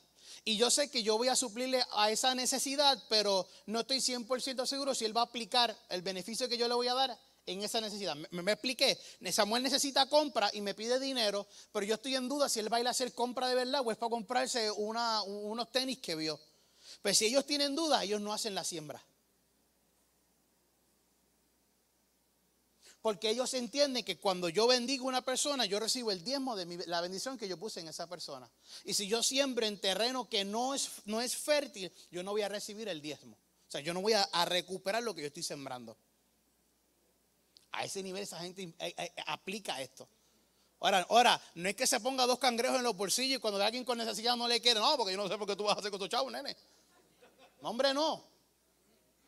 y 0.45 0.57
yo 0.57 0.71
sé 0.71 0.91
que 0.91 1.02
yo 1.02 1.19
voy 1.19 1.29
a 1.29 1.37
suplirle 1.37 1.85
a 1.93 2.11
esa 2.11 2.35
necesidad, 2.35 3.00
pero 3.09 3.47
no 3.67 3.81
estoy 3.81 3.99
100% 3.99 4.67
seguro 4.67 4.95
si 4.95 5.05
él 5.05 5.17
va 5.17 5.21
a 5.21 5.25
aplicar 5.25 5.76
el 5.88 6.02
beneficio 6.02 6.49
que 6.49 6.59
yo 6.59 6.67
le 6.67 6.75
voy 6.75 6.88
a 6.88 6.95
dar 6.95 7.17
en 7.47 7.62
esa 7.62 7.81
necesidad. 7.81 8.17
Me, 8.31 8.52
expliqué, 8.52 8.99
Samuel 9.31 9.62
necesita 9.62 10.07
compra 10.07 10.50
y 10.52 10.61
me 10.61 10.75
pide 10.75 10.99
dinero, 10.99 11.47
pero 11.71 11.87
yo 11.87 11.95
estoy 11.95 12.17
en 12.17 12.29
duda 12.29 12.49
si 12.49 12.59
él 12.59 12.73
va 12.73 12.79
a 12.79 12.81
ir 12.81 12.87
a 12.88 12.91
hacer 12.91 13.12
compra 13.12 13.49
de 13.49 13.55
verdad 13.55 13.83
o 13.85 13.93
es 13.93 13.99
para 13.99 14.11
comprarse 14.11 14.71
unos 14.71 15.71
tenis 15.71 15.99
que 15.99 16.17
vio. 16.17 16.41
Pues 17.02 17.19
si 17.19 17.26
ellos 17.26 17.47
tienen 17.47 17.76
duda, 17.76 18.02
ellos 18.02 18.21
no 18.21 18.33
hacen 18.33 18.55
la 18.55 18.64
siembra. 18.64 19.02
Porque 23.02 23.28
ellos 23.28 23.52
entienden 23.54 24.04
que 24.04 24.16
cuando 24.16 24.49
yo 24.49 24.68
bendigo 24.68 25.06
a 25.06 25.09
una 25.09 25.23
persona, 25.23 25.66
yo 25.66 25.80
recibo 25.80 26.12
el 26.12 26.23
diezmo 26.23 26.54
de 26.54 26.87
la 26.87 27.00
bendición 27.00 27.37
que 27.37 27.49
yo 27.49 27.56
puse 27.56 27.80
en 27.80 27.88
esa 27.88 28.06
persona. 28.06 28.49
Y 28.85 28.94
si 28.94 29.09
yo 29.09 29.25
siembro 29.25 29.66
en 29.66 29.80
terreno 29.80 30.28
que 30.28 30.44
no 30.44 30.73
es, 30.73 30.88
no 31.04 31.21
es 31.21 31.37
fértil, 31.37 31.92
yo 32.12 32.23
no 32.23 32.30
voy 32.30 32.42
a 32.42 32.49
recibir 32.49 32.88
el 32.88 33.02
diezmo. 33.02 33.37
O 33.66 33.71
sea, 33.73 33.80
yo 33.80 33.92
no 33.92 34.02
voy 34.02 34.12
a, 34.12 34.44
recuperar 34.44 35.02
lo 35.02 35.14
que 35.16 35.23
yo 35.23 35.26
estoy 35.26 35.42
sembrando. 35.42 35.97
A 37.73 37.85
ese 37.85 38.04
nivel 38.04 38.23
esa 38.23 38.38
gente 38.38 38.73
eh, 38.78 38.94
eh, 38.97 39.12
aplica 39.26 39.80
esto. 39.80 40.09
Ahora, 40.78 41.04
ahora, 41.11 41.42
no 41.56 41.68
es 41.68 41.75
que 41.75 41.88
se 41.88 41.99
ponga 41.99 42.25
dos 42.26 42.38
cangrejos 42.38 42.76
en 42.76 42.85
los 42.85 42.97
bolsillos 42.97 43.38
y 43.38 43.40
cuando 43.40 43.61
alguien 43.62 43.85
con 43.85 43.99
necesidad 43.99 44.37
no 44.37 44.47
le 44.47 44.61
quiere, 44.61 44.78
no, 44.78 44.97
porque 44.97 45.12
yo 45.12 45.18
no 45.18 45.28
sé 45.28 45.37
por 45.38 45.49
qué 45.49 45.56
tú 45.56 45.64
vas 45.64 45.76
a 45.76 45.80
hacer 45.80 45.90
con 45.90 45.99
tu 45.99 46.06
chavo, 46.06 46.30
nene. 46.30 46.56
No, 47.61 47.71
hombre, 47.71 47.92
no. 47.94 48.32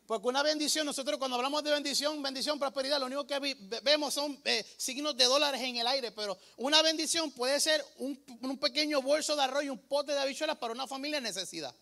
Porque 0.06 0.28
una 0.28 0.42
bendición, 0.42 0.84
nosotros 0.84 1.18
cuando 1.18 1.36
hablamos 1.36 1.64
de 1.64 1.70
bendición, 1.70 2.22
bendición, 2.22 2.58
prosperidad, 2.58 3.00
lo 3.00 3.06
único 3.06 3.26
que 3.26 3.38
vemos 3.82 4.12
son 4.12 4.38
eh, 4.44 4.64
signos 4.76 5.16
de 5.16 5.24
dólares 5.24 5.62
en 5.62 5.76
el 5.76 5.86
aire, 5.86 6.12
pero 6.12 6.36
una 6.58 6.82
bendición 6.82 7.30
puede 7.30 7.58
ser 7.58 7.84
un, 7.96 8.16
pequeño 8.58 9.00
bolso 9.00 9.34
de 9.34 9.42
arroz 9.42 9.64
y 9.64 9.70
un 9.70 9.78
pote 9.78 10.12
de 10.12 10.18
habichuelas 10.18 10.58
para 10.58 10.74
una 10.74 10.86
familia 10.86 11.18
en 11.18 11.24
necesidad. 11.24 11.74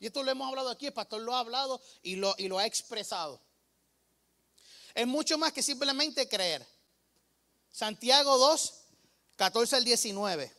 Y 0.00 0.06
esto 0.06 0.24
lo 0.24 0.30
hemos 0.30 0.48
hablado 0.48 0.70
aquí, 0.70 0.86
el 0.86 0.92
pastor 0.92 1.20
lo 1.20 1.34
ha 1.36 1.38
hablado 1.38 1.80
y 2.02 2.16
lo, 2.16 2.34
y 2.36 2.48
lo 2.48 2.58
ha 2.58 2.66
expresado. 2.66 3.40
Es 4.92 5.06
mucho 5.06 5.38
más 5.38 5.52
que 5.52 5.62
simplemente 5.62 6.28
creer. 6.28 6.66
Santiago 7.70 8.38
2, 8.38 8.74
14 9.36 9.76
al 9.76 9.84
19. 9.84 10.52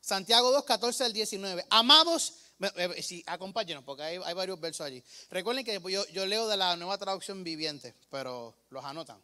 Santiago 0.00 0.50
2, 0.50 0.64
14 0.64 1.04
al 1.04 1.12
19. 1.12 1.66
Amados, 1.68 2.32
sí, 3.02 3.22
acompáñenos 3.26 3.84
porque 3.84 4.02
hay, 4.02 4.34
varios 4.34 4.60
versos 4.60 4.86
allí. 4.86 5.02
Recuerden 5.30 5.64
que 5.64 5.80
yo, 5.90 6.06
yo 6.08 6.26
leo 6.26 6.48
de 6.48 6.56
la 6.56 6.76
nueva 6.76 6.98
traducción 6.98 7.44
viviente, 7.44 7.94
pero 8.10 8.54
los 8.70 8.84
anotan. 8.84 9.22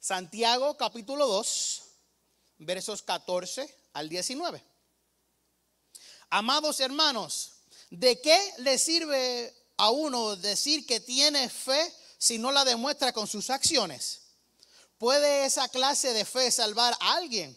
Santiago 0.00 0.76
capítulo 0.76 1.26
2, 1.26 1.82
versos 2.58 3.02
14 3.02 3.74
al 3.92 4.08
19. 4.08 4.62
Amados 6.30 6.80
hermanos, 6.80 7.52
¿de 7.90 8.20
qué 8.20 8.38
le 8.58 8.78
sirve 8.78 9.54
a 9.76 9.90
uno 9.90 10.36
decir 10.36 10.86
que 10.86 11.00
tiene 11.00 11.48
fe 11.48 11.92
si 12.18 12.38
no 12.38 12.50
la 12.50 12.64
demuestra 12.64 13.12
con 13.12 13.26
sus 13.26 13.50
acciones? 13.50 14.22
¿Puede 14.98 15.44
esa 15.44 15.68
clase 15.68 16.12
de 16.12 16.24
fe 16.24 16.50
salvar 16.50 16.96
a 17.00 17.14
alguien? 17.14 17.56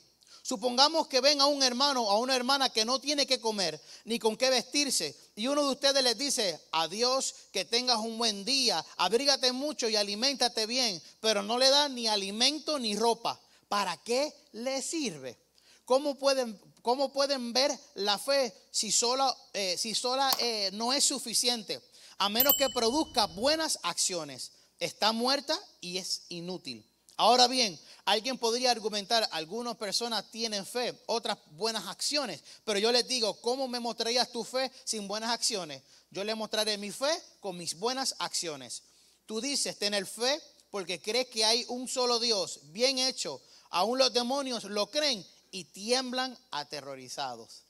Supongamos 0.49 1.07
que 1.07 1.21
ven 1.21 1.41
a 1.41 1.45
un 1.45 1.61
hermano 1.61 2.01
o 2.01 2.09
a 2.09 2.17
una 2.17 2.35
hermana 2.35 2.71
que 2.71 2.83
no 2.83 2.99
tiene 2.99 3.27
que 3.27 3.39
comer 3.39 3.79
ni 4.05 4.17
con 4.17 4.35
qué 4.35 4.49
vestirse 4.49 5.15
y 5.35 5.45
uno 5.45 5.63
de 5.63 5.73
ustedes 5.73 6.03
les 6.03 6.17
dice, 6.17 6.59
adiós, 6.71 7.35
que 7.51 7.65
tengas 7.65 7.99
un 7.99 8.17
buen 8.17 8.43
día, 8.43 8.83
abrígate 8.97 9.51
mucho 9.51 9.87
y 9.87 9.95
aliméntate 9.95 10.65
bien, 10.65 10.99
pero 11.19 11.43
no 11.43 11.59
le 11.59 11.69
da 11.69 11.87
ni 11.87 12.07
alimento 12.07 12.79
ni 12.79 12.95
ropa. 12.95 13.39
¿Para 13.67 13.95
qué 13.97 14.33
le 14.53 14.81
sirve? 14.81 15.37
¿Cómo 15.85 16.17
pueden, 16.17 16.59
cómo 16.81 17.13
pueden 17.13 17.53
ver 17.53 17.71
la 17.93 18.17
fe 18.17 18.51
si 18.71 18.91
sola, 18.91 19.31
eh, 19.53 19.77
si 19.77 19.93
sola 19.93 20.35
eh, 20.39 20.71
no 20.73 20.93
es 20.93 21.03
suficiente? 21.03 21.79
A 22.17 22.27
menos 22.27 22.55
que 22.57 22.69
produzca 22.73 23.27
buenas 23.27 23.77
acciones. 23.83 24.51
Está 24.79 25.11
muerta 25.11 25.59
y 25.79 25.99
es 25.99 26.23
inútil. 26.29 26.88
Ahora 27.19 27.49
bien, 27.49 27.77
alguien 28.05 28.37
podría 28.37 28.71
argumentar, 28.71 29.27
algunas 29.33 29.75
personas 29.75 30.31
tienen 30.31 30.65
fe, 30.65 30.97
otras 31.05 31.37
buenas 31.51 31.85
acciones, 31.87 32.41
pero 32.63 32.79
yo 32.79 32.93
les 32.93 33.05
digo, 33.09 33.33
¿cómo 33.41 33.67
me 33.67 33.81
mostrarías 33.81 34.31
tu 34.31 34.45
fe 34.45 34.71
sin 34.85 35.05
buenas 35.05 35.29
acciones? 35.29 35.83
Yo 36.11 36.23
le 36.23 36.33
mostraré 36.33 36.77
mi 36.77 36.91
fe 36.91 37.11
con 37.41 37.57
mis 37.57 37.77
buenas 37.77 38.15
acciones. 38.19 38.83
Tú 39.25 39.41
dices 39.41 39.77
tener 39.77 40.05
fe 40.05 40.41
porque 40.71 41.01
crees 41.01 41.27
que 41.27 41.43
hay 41.43 41.65
un 41.67 41.89
solo 41.89 42.19
Dios, 42.19 42.61
bien 42.71 42.99
hecho. 42.99 43.41
Aún 43.71 43.99
los 43.99 44.13
demonios 44.13 44.63
lo 44.63 44.89
creen 44.89 45.27
y 45.51 45.65
tiemblan 45.65 46.37
aterrorizados. 46.51 47.65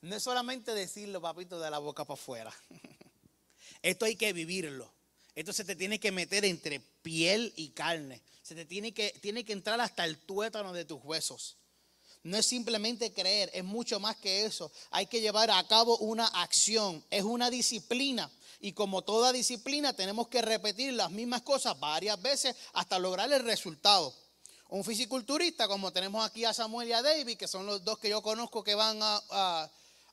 No 0.00 0.16
es 0.16 0.24
solamente 0.24 0.74
decirlo, 0.74 1.20
papito, 1.20 1.60
de 1.60 1.70
la 1.70 1.78
boca 1.78 2.04
para 2.04 2.20
afuera. 2.20 2.52
Esto 3.82 4.06
hay 4.06 4.16
que 4.16 4.32
vivirlo. 4.32 4.97
Esto 5.38 5.52
se 5.52 5.64
te 5.64 5.76
tiene 5.76 6.00
que 6.00 6.10
meter 6.10 6.44
entre 6.44 6.80
piel 6.80 7.52
y 7.54 7.68
carne. 7.68 8.20
Se 8.42 8.56
te 8.56 8.64
tiene 8.64 8.92
que, 8.92 9.10
tiene 9.20 9.44
que 9.44 9.52
entrar 9.52 9.80
hasta 9.80 10.04
el 10.04 10.18
tuétano 10.18 10.72
de 10.72 10.84
tus 10.84 11.00
huesos. 11.04 11.56
No 12.24 12.36
es 12.36 12.44
simplemente 12.44 13.12
creer, 13.12 13.48
es 13.54 13.62
mucho 13.62 14.00
más 14.00 14.16
que 14.16 14.44
eso. 14.44 14.72
Hay 14.90 15.06
que 15.06 15.20
llevar 15.20 15.48
a 15.52 15.64
cabo 15.68 15.96
una 15.98 16.26
acción, 16.26 17.04
es 17.08 17.22
una 17.22 17.50
disciplina. 17.50 18.28
Y 18.58 18.72
como 18.72 19.02
toda 19.02 19.32
disciplina 19.32 19.92
tenemos 19.92 20.26
que 20.26 20.42
repetir 20.42 20.94
las 20.94 21.12
mismas 21.12 21.42
cosas 21.42 21.78
varias 21.78 22.20
veces 22.20 22.56
hasta 22.72 22.98
lograr 22.98 23.32
el 23.32 23.44
resultado. 23.44 24.12
Un 24.70 24.82
fisiculturista, 24.82 25.68
como 25.68 25.92
tenemos 25.92 26.26
aquí 26.26 26.44
a 26.46 26.52
Samuel 26.52 26.88
y 26.88 26.94
a 26.94 27.02
David, 27.02 27.36
que 27.36 27.46
son 27.46 27.64
los 27.64 27.84
dos 27.84 28.00
que 28.00 28.08
yo 28.08 28.22
conozco 28.22 28.64
que 28.64 28.74
van 28.74 28.98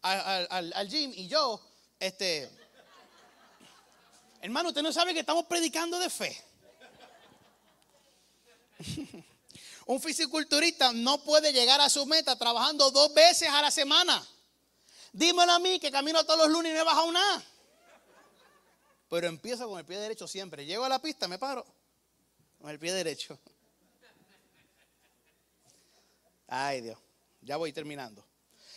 al 0.04 0.88
gym, 0.88 1.12
y 1.16 1.28
yo, 1.28 1.60
este, 2.00 2.48
Hermano, 4.46 4.70
usted 4.70 4.84
no 4.84 4.94
sabe 4.94 5.12
que 5.12 5.22
estamos 5.22 5.48
predicando 5.48 5.98
de 5.98 6.08
fe. 6.08 6.40
Un 9.88 10.00
fisiculturista 10.00 10.94
no 10.94 11.24
puede 11.24 11.52
llegar 11.52 11.82
a 11.82 11.90
su 11.90 12.06
meta 12.06 12.38
trabajando 12.38 12.92
dos 12.92 13.12
veces 13.16 13.50
a 13.50 13.60
la 13.64 13.72
semana. 13.72 14.24
Dímelo 15.12 15.52
a 15.52 15.58
mí 15.58 15.80
que 15.80 15.90
camino 15.90 16.24
todos 16.26 16.42
los 16.42 16.50
lunes 16.50 16.72
y 16.72 16.76
no 16.76 16.82
he 16.82 16.84
bajado 16.84 17.12
nada. 17.12 17.44
Pero 19.10 19.26
empiezo 19.26 19.68
con 19.68 19.80
el 19.80 19.86
pie 19.86 19.98
derecho 19.98 20.28
siempre. 20.28 20.64
Llego 20.64 20.84
a 20.84 20.90
la 20.90 21.02
pista, 21.02 21.28
me 21.28 21.40
paro 21.40 21.66
con 22.62 22.70
el 22.70 22.78
pie 22.78 22.94
derecho. 22.94 23.40
Ay 26.46 26.82
Dios, 26.82 27.00
ya 27.42 27.58
voy 27.58 27.74
terminando. 27.74 28.24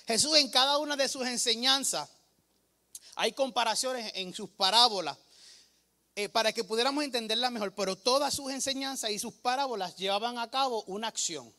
Jesús 0.06 0.34
en 0.38 0.50
cada 0.50 0.78
una 0.78 0.96
de 0.96 1.10
sus 1.10 1.26
enseñanzas 1.26 2.08
hay 3.16 3.32
comparaciones 3.32 4.12
en 4.14 4.32
sus 4.32 4.48
parábolas 4.48 5.18
eh, 6.18 6.28
para 6.28 6.52
que 6.52 6.64
pudiéramos 6.64 7.04
entenderla 7.04 7.48
mejor, 7.48 7.72
pero 7.76 7.94
todas 7.94 8.34
sus 8.34 8.50
enseñanzas 8.50 9.10
y 9.12 9.20
sus 9.20 9.34
parábolas 9.34 9.94
llevaban 9.94 10.36
a 10.36 10.50
cabo 10.50 10.82
una 10.88 11.06
acción. 11.06 11.54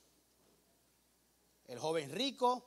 El 1.65 1.79
joven 1.79 2.11
rico, 2.11 2.65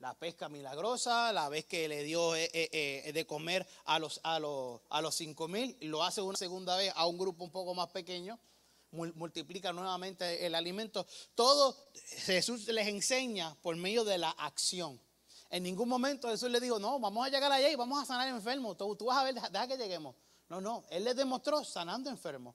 la 0.00 0.12
pesca 0.12 0.50
milagrosa, 0.50 1.32
la 1.32 1.48
vez 1.48 1.64
que 1.64 1.88
le 1.88 2.02
dio 2.02 2.36
eh, 2.36 2.50
eh, 2.52 3.10
de 3.14 3.26
comer 3.26 3.66
a 3.86 3.98
los, 3.98 4.20
a, 4.22 4.38
los, 4.38 4.82
a 4.90 5.00
los 5.00 5.14
cinco 5.14 5.48
mil, 5.48 5.78
lo 5.80 6.04
hace 6.04 6.20
una 6.20 6.36
segunda 6.36 6.76
vez 6.76 6.92
a 6.94 7.06
un 7.06 7.16
grupo 7.16 7.42
un 7.44 7.50
poco 7.50 7.74
más 7.74 7.88
pequeño, 7.88 8.38
multiplica 8.90 9.72
nuevamente 9.72 10.44
el 10.44 10.54
alimento. 10.54 11.06
Todo 11.34 11.74
Jesús 12.26 12.68
les 12.68 12.86
enseña 12.86 13.54
por 13.62 13.76
medio 13.76 14.04
de 14.04 14.18
la 14.18 14.28
acción. 14.32 15.00
En 15.48 15.62
ningún 15.62 15.88
momento 15.88 16.28
Jesús 16.28 16.50
le 16.50 16.60
dijo, 16.60 16.78
no, 16.78 17.00
vamos 17.00 17.26
a 17.26 17.30
llegar 17.30 17.50
allá 17.50 17.70
y 17.70 17.76
vamos 17.76 18.02
a 18.02 18.04
sanar 18.04 18.28
enfermos. 18.28 18.76
Tú, 18.76 18.94
tú 18.94 19.06
vas 19.06 19.16
a 19.16 19.24
ver, 19.24 19.34
deja 19.34 19.66
que 19.66 19.78
lleguemos. 19.78 20.14
No, 20.48 20.60
no, 20.60 20.84
Él 20.90 21.04
les 21.04 21.16
demostró 21.16 21.64
sanando 21.64 22.10
enfermos. 22.10 22.54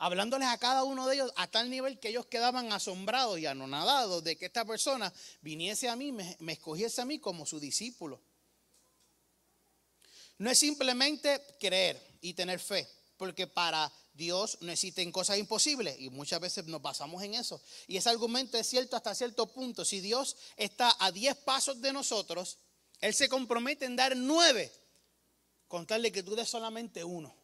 Hablándoles 0.00 0.48
a 0.48 0.58
cada 0.58 0.84
uno 0.84 1.08
de 1.08 1.16
ellos 1.16 1.32
a 1.34 1.48
tal 1.48 1.68
nivel 1.68 1.98
que 1.98 2.10
ellos 2.10 2.26
quedaban 2.26 2.72
asombrados 2.72 3.38
y 3.40 3.46
anonadados 3.46 4.22
de 4.22 4.36
que 4.36 4.46
esta 4.46 4.64
persona 4.64 5.12
viniese 5.40 5.88
a 5.88 5.96
mí, 5.96 6.12
me, 6.12 6.52
escogiese 6.52 7.00
a 7.00 7.04
mí 7.04 7.18
como 7.18 7.44
su 7.44 7.58
discípulo. 7.58 8.22
No 10.38 10.50
es 10.50 10.58
simplemente 10.58 11.42
creer 11.58 12.00
y 12.20 12.34
tener 12.34 12.60
fe, 12.60 12.88
porque 13.16 13.48
para 13.48 13.92
Dios 14.12 14.58
no 14.60 14.70
existen 14.70 15.10
cosas 15.10 15.38
imposibles 15.38 15.98
y 15.98 16.10
muchas 16.10 16.40
veces 16.40 16.66
nos 16.66 16.80
basamos 16.80 17.20
en 17.24 17.34
eso. 17.34 17.60
Y 17.88 17.96
ese 17.96 18.08
argumento 18.08 18.56
es 18.56 18.68
cierto 18.68 18.94
hasta 18.94 19.16
cierto 19.16 19.48
punto. 19.52 19.84
Si 19.84 20.00
Dios 20.00 20.36
está 20.56 20.94
a 21.00 21.10
10 21.10 21.38
pasos 21.38 21.80
de 21.80 21.92
nosotros, 21.92 22.58
Él 23.00 23.14
se 23.14 23.28
compromete 23.28 23.84
en 23.84 23.96
dar 23.96 24.16
nueve 25.68 25.78
contarle 25.78 26.12
que 26.12 26.22
tú 26.22 26.34
des 26.34 26.48
solamente 26.48 27.04
uno. 27.04 27.34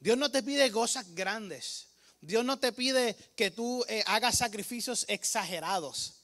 Dios 0.00 0.18
no 0.18 0.30
te 0.30 0.42
pide 0.42 0.70
cosas 0.70 1.14
grandes. 1.14 1.88
Dios 2.20 2.44
no 2.44 2.58
te 2.58 2.72
pide 2.72 3.16
que 3.36 3.50
tú 3.50 3.84
eh, 3.88 4.02
hagas 4.06 4.38
sacrificios 4.38 5.04
exagerados. 5.08 6.18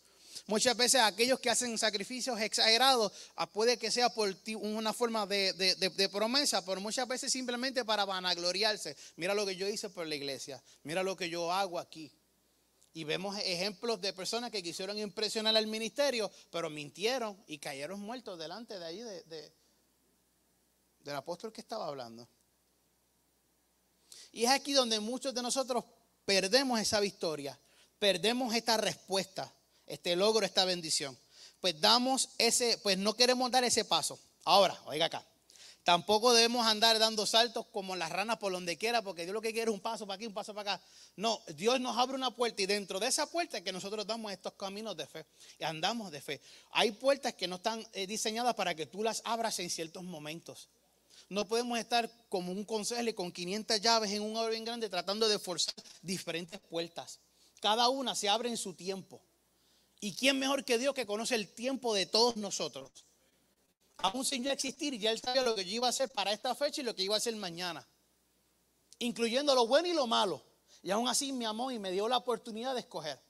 Muchas 0.46 0.76
veces 0.76 1.00
aquellos 1.02 1.40
que 1.40 1.50
hacen 1.50 1.76
sacrificios 1.76 2.40
exagerados 2.40 3.12
ah, 3.36 3.50
puede 3.50 3.76
que 3.76 3.90
sea 3.90 4.08
por 4.08 4.34
una 4.60 4.92
forma 4.92 5.26
de, 5.26 5.52
de, 5.52 6.08
promesa, 6.08 6.64
pero 6.64 6.80
muchas 6.80 7.06
veces 7.06 7.30
simplemente 7.30 7.84
para 7.84 8.04
vanagloriarse. 8.04 8.96
Mira 9.16 9.34
lo 9.34 9.44
que 9.44 9.56
yo 9.56 9.68
hice 9.68 9.90
por 9.90 10.06
la 10.06 10.14
iglesia, 10.14 10.62
mira 10.84 11.02
lo 11.02 11.16
que 11.16 11.28
yo 11.28 11.52
hago 11.52 11.78
aquí. 11.78 12.10
Y 12.94 13.04
vemos 13.04 13.36
ejemplos 13.44 14.00
de 14.00 14.12
personas 14.12 14.50
que 14.50 14.62
quisieron 14.62 14.98
impresionar 14.98 15.54
al 15.56 15.66
ministerio, 15.66 16.30
pero 16.50 16.70
mintieron 16.70 17.36
y 17.46 17.58
cayeron 17.58 18.00
muertos 18.00 18.38
delante 18.38 18.78
de 18.78 18.86
ahí 18.86 19.00
de, 19.00 19.52
del 21.08 21.16
apóstol 21.16 21.52
que 21.52 21.62
estaba 21.62 21.86
hablando. 21.86 22.28
Y 24.30 24.44
es 24.44 24.50
aquí 24.50 24.72
donde 24.72 25.00
muchos 25.00 25.34
de 25.34 25.42
nosotros 25.42 25.84
perdemos 26.24 26.78
esa 26.78 27.00
victoria, 27.00 27.58
perdemos 27.98 28.54
esta 28.54 28.76
respuesta, 28.76 29.52
este 29.86 30.14
logro, 30.16 30.44
esta 30.44 30.64
bendición. 30.64 31.18
Pues 31.60 31.80
damos 31.80 32.28
ese, 32.38 32.78
pues 32.82 32.98
no 32.98 33.14
queremos 33.14 33.50
dar 33.50 33.64
ese 33.64 33.84
paso. 33.84 34.18
Ahora, 34.44 34.78
oiga 34.84 35.06
acá. 35.06 35.26
Tampoco 35.88 36.34
debemos 36.34 36.66
andar 36.66 36.98
dando 36.98 37.24
saltos 37.24 37.64
como 37.68 37.96
las 37.96 38.12
ranas 38.12 38.36
por 38.36 38.52
donde 38.52 38.76
quiera, 38.76 39.00
porque 39.00 39.22
Dios 39.22 39.32
lo 39.32 39.40
que 39.40 39.54
quiere 39.54 39.70
es 39.70 39.74
un 39.74 39.80
paso 39.80 40.06
para 40.06 40.16
aquí, 40.16 40.26
un 40.26 40.34
paso 40.34 40.52
para 40.54 40.74
acá. 40.74 40.84
No, 41.16 41.40
Dios 41.56 41.80
nos 41.80 41.96
abre 41.96 42.14
una 42.14 42.30
puerta 42.30 42.60
y 42.60 42.66
dentro 42.66 43.00
de 43.00 43.06
esa 43.06 43.24
puerta 43.24 43.56
es 43.56 43.64
que 43.64 43.72
nosotros 43.72 44.06
damos 44.06 44.30
estos 44.30 44.52
caminos 44.52 44.98
de 44.98 45.06
fe 45.06 45.24
y 45.58 45.64
andamos 45.64 46.10
de 46.12 46.20
fe. 46.20 46.42
Hay 46.72 46.92
puertas 46.92 47.32
que 47.32 47.48
no 47.48 47.56
están 47.56 47.82
eh, 47.94 48.06
diseñadas 48.06 48.54
para 48.54 48.74
que 48.74 48.84
tú 48.84 49.02
las 49.02 49.22
abras 49.24 49.58
en 49.60 49.70
ciertos 49.70 50.04
momentos. 50.04 50.68
No 51.28 51.46
podemos 51.46 51.78
estar 51.78 52.10
como 52.28 52.52
un 52.52 52.64
consejero 52.64 53.14
con 53.14 53.30
500 53.30 53.80
llaves 53.80 54.10
en 54.12 54.22
un 54.22 54.36
oro 54.36 54.50
bien 54.50 54.64
grande 54.64 54.88
tratando 54.88 55.28
de 55.28 55.38
forzar 55.38 55.74
diferentes 56.00 56.58
puertas. 56.58 57.20
Cada 57.60 57.88
una 57.88 58.14
se 58.14 58.28
abre 58.28 58.48
en 58.48 58.56
su 58.56 58.74
tiempo. 58.74 59.20
¿Y 60.00 60.14
quién 60.14 60.38
mejor 60.38 60.64
que 60.64 60.78
Dios 60.78 60.94
que 60.94 61.06
conoce 61.06 61.34
el 61.34 61.48
tiempo 61.48 61.92
de 61.92 62.06
todos 62.06 62.36
nosotros? 62.36 62.90
Aún 63.98 64.24
sin 64.24 64.44
ya 64.44 64.52
existir, 64.52 64.96
ya 64.96 65.10
Él 65.10 65.20
sabía 65.20 65.42
lo 65.42 65.56
que 65.56 65.64
yo 65.64 65.72
iba 65.72 65.86
a 65.88 65.90
hacer 65.90 66.08
para 66.10 66.32
esta 66.32 66.54
fecha 66.54 66.80
y 66.80 66.84
lo 66.84 66.94
que 66.94 67.02
iba 67.02 67.14
a 67.14 67.18
hacer 67.18 67.34
mañana. 67.36 67.86
Incluyendo 69.00 69.54
lo 69.54 69.66
bueno 69.66 69.88
y 69.88 69.92
lo 69.92 70.06
malo. 70.06 70.42
Y 70.82 70.92
aún 70.92 71.08
así 71.08 71.32
me 71.32 71.46
amó 71.46 71.70
y 71.72 71.78
me 71.78 71.90
dio 71.90 72.08
la 72.08 72.16
oportunidad 72.16 72.74
de 72.74 72.80
escoger. 72.80 73.20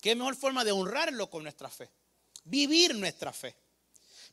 ¿Qué 0.00 0.14
mejor 0.14 0.36
forma 0.36 0.64
de 0.64 0.72
honrarlo 0.72 1.30
con 1.30 1.44
nuestra 1.44 1.70
fe? 1.70 1.88
Vivir 2.44 2.94
nuestra 2.96 3.32
fe. 3.32 3.56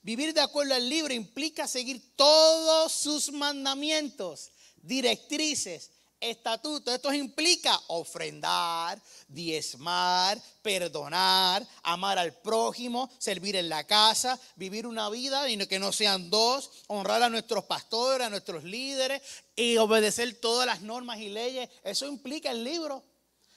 Vivir 0.04 0.34
de 0.34 0.42
acuerdo 0.42 0.74
al 0.74 0.90
libro 0.90 1.14
implica 1.14 1.68
seguir 1.68 2.16
todos 2.16 2.92
sus 2.92 3.32
mandamientos, 3.32 4.52
directrices, 4.82 5.92
estatutos. 6.20 6.94
Esto 6.94 7.14
implica 7.14 7.80
ofrendar, 7.88 9.02
diezmar, 9.28 10.42
perdonar, 10.64 11.68
amar 11.84 12.18
al 12.18 12.34
prójimo, 12.34 13.12
servir 13.20 13.56
en 13.56 13.70
la 13.70 13.86
casa, 13.86 14.40
vivir 14.56 14.88
una 14.88 15.10
vida 15.10 15.46
que 15.68 15.80
no 15.80 15.92
sean 15.92 16.32
dos, 16.32 16.72
honrar 16.88 17.22
a 17.22 17.30
nuestros 17.30 17.66
pastores, 17.66 18.26
a 18.26 18.30
nuestros 18.32 18.64
líderes 18.64 19.22
y 19.56 19.78
obedecer 19.78 20.40
todas 20.40 20.66
las 20.66 20.82
normas 20.82 21.20
y 21.20 21.30
leyes. 21.30 21.70
Eso 21.84 22.08
implica 22.08 22.50
el 22.50 22.64
libro. 22.64 23.04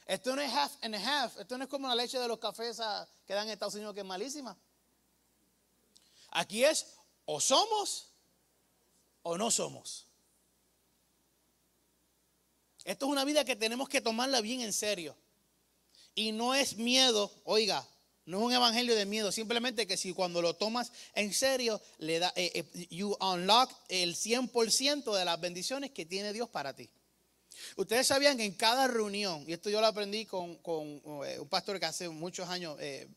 Esto 0.06 0.36
no 0.36 0.42
es 0.42 0.52
half 0.52 0.72
and 0.82 0.94
half. 0.96 1.38
Esto 1.38 1.56
no 1.56 1.64
es 1.64 1.70
como 1.70 1.88
la 1.88 1.94
leche 1.94 2.18
de 2.18 2.28
los 2.28 2.38
cafés 2.38 2.78
que 3.26 3.32
dan 3.32 3.46
en 3.46 3.52
Estados 3.52 3.76
Unidos 3.76 3.94
que 3.94 4.00
es 4.00 4.06
malísima. 4.06 4.54
Aquí 6.34 6.64
es 6.64 6.86
o 7.24 7.40
somos 7.40 8.12
o 9.22 9.38
no 9.38 9.50
somos. 9.50 10.06
Esto 12.84 13.06
es 13.06 13.12
una 13.12 13.24
vida 13.24 13.44
que 13.44 13.56
tenemos 13.56 13.88
que 13.88 14.00
tomarla 14.00 14.40
bien 14.40 14.60
en 14.60 14.72
serio. 14.72 15.16
Y 16.14 16.32
no 16.32 16.54
es 16.54 16.76
miedo, 16.76 17.32
oiga, 17.44 17.86
no 18.26 18.38
es 18.38 18.44
un 18.44 18.52
evangelio 18.52 18.94
de 18.96 19.06
miedo, 19.06 19.30
simplemente 19.32 19.86
que 19.86 19.96
si 19.96 20.12
cuando 20.12 20.42
lo 20.42 20.54
tomas 20.54 20.92
en 21.14 21.32
serio, 21.32 21.80
le 21.98 22.18
da, 22.18 22.32
eh, 22.36 22.50
eh, 22.54 22.86
you 22.90 23.16
unlock 23.20 23.70
el 23.88 24.14
100% 24.16 25.16
de 25.16 25.24
las 25.24 25.40
bendiciones 25.40 25.92
que 25.92 26.04
tiene 26.04 26.32
Dios 26.32 26.48
para 26.48 26.74
ti. 26.74 26.90
Ustedes 27.76 28.08
sabían 28.08 28.36
que 28.36 28.44
en 28.44 28.54
cada 28.54 28.88
reunión, 28.88 29.44
y 29.46 29.52
esto 29.52 29.70
yo 29.70 29.80
lo 29.80 29.86
aprendí 29.86 30.26
con, 30.26 30.60
eh, 31.26 31.38
un 31.38 31.48
pastor 31.48 31.78
que 31.78 31.86
hace 31.86 32.08
muchos 32.08 32.48
años 32.48 32.76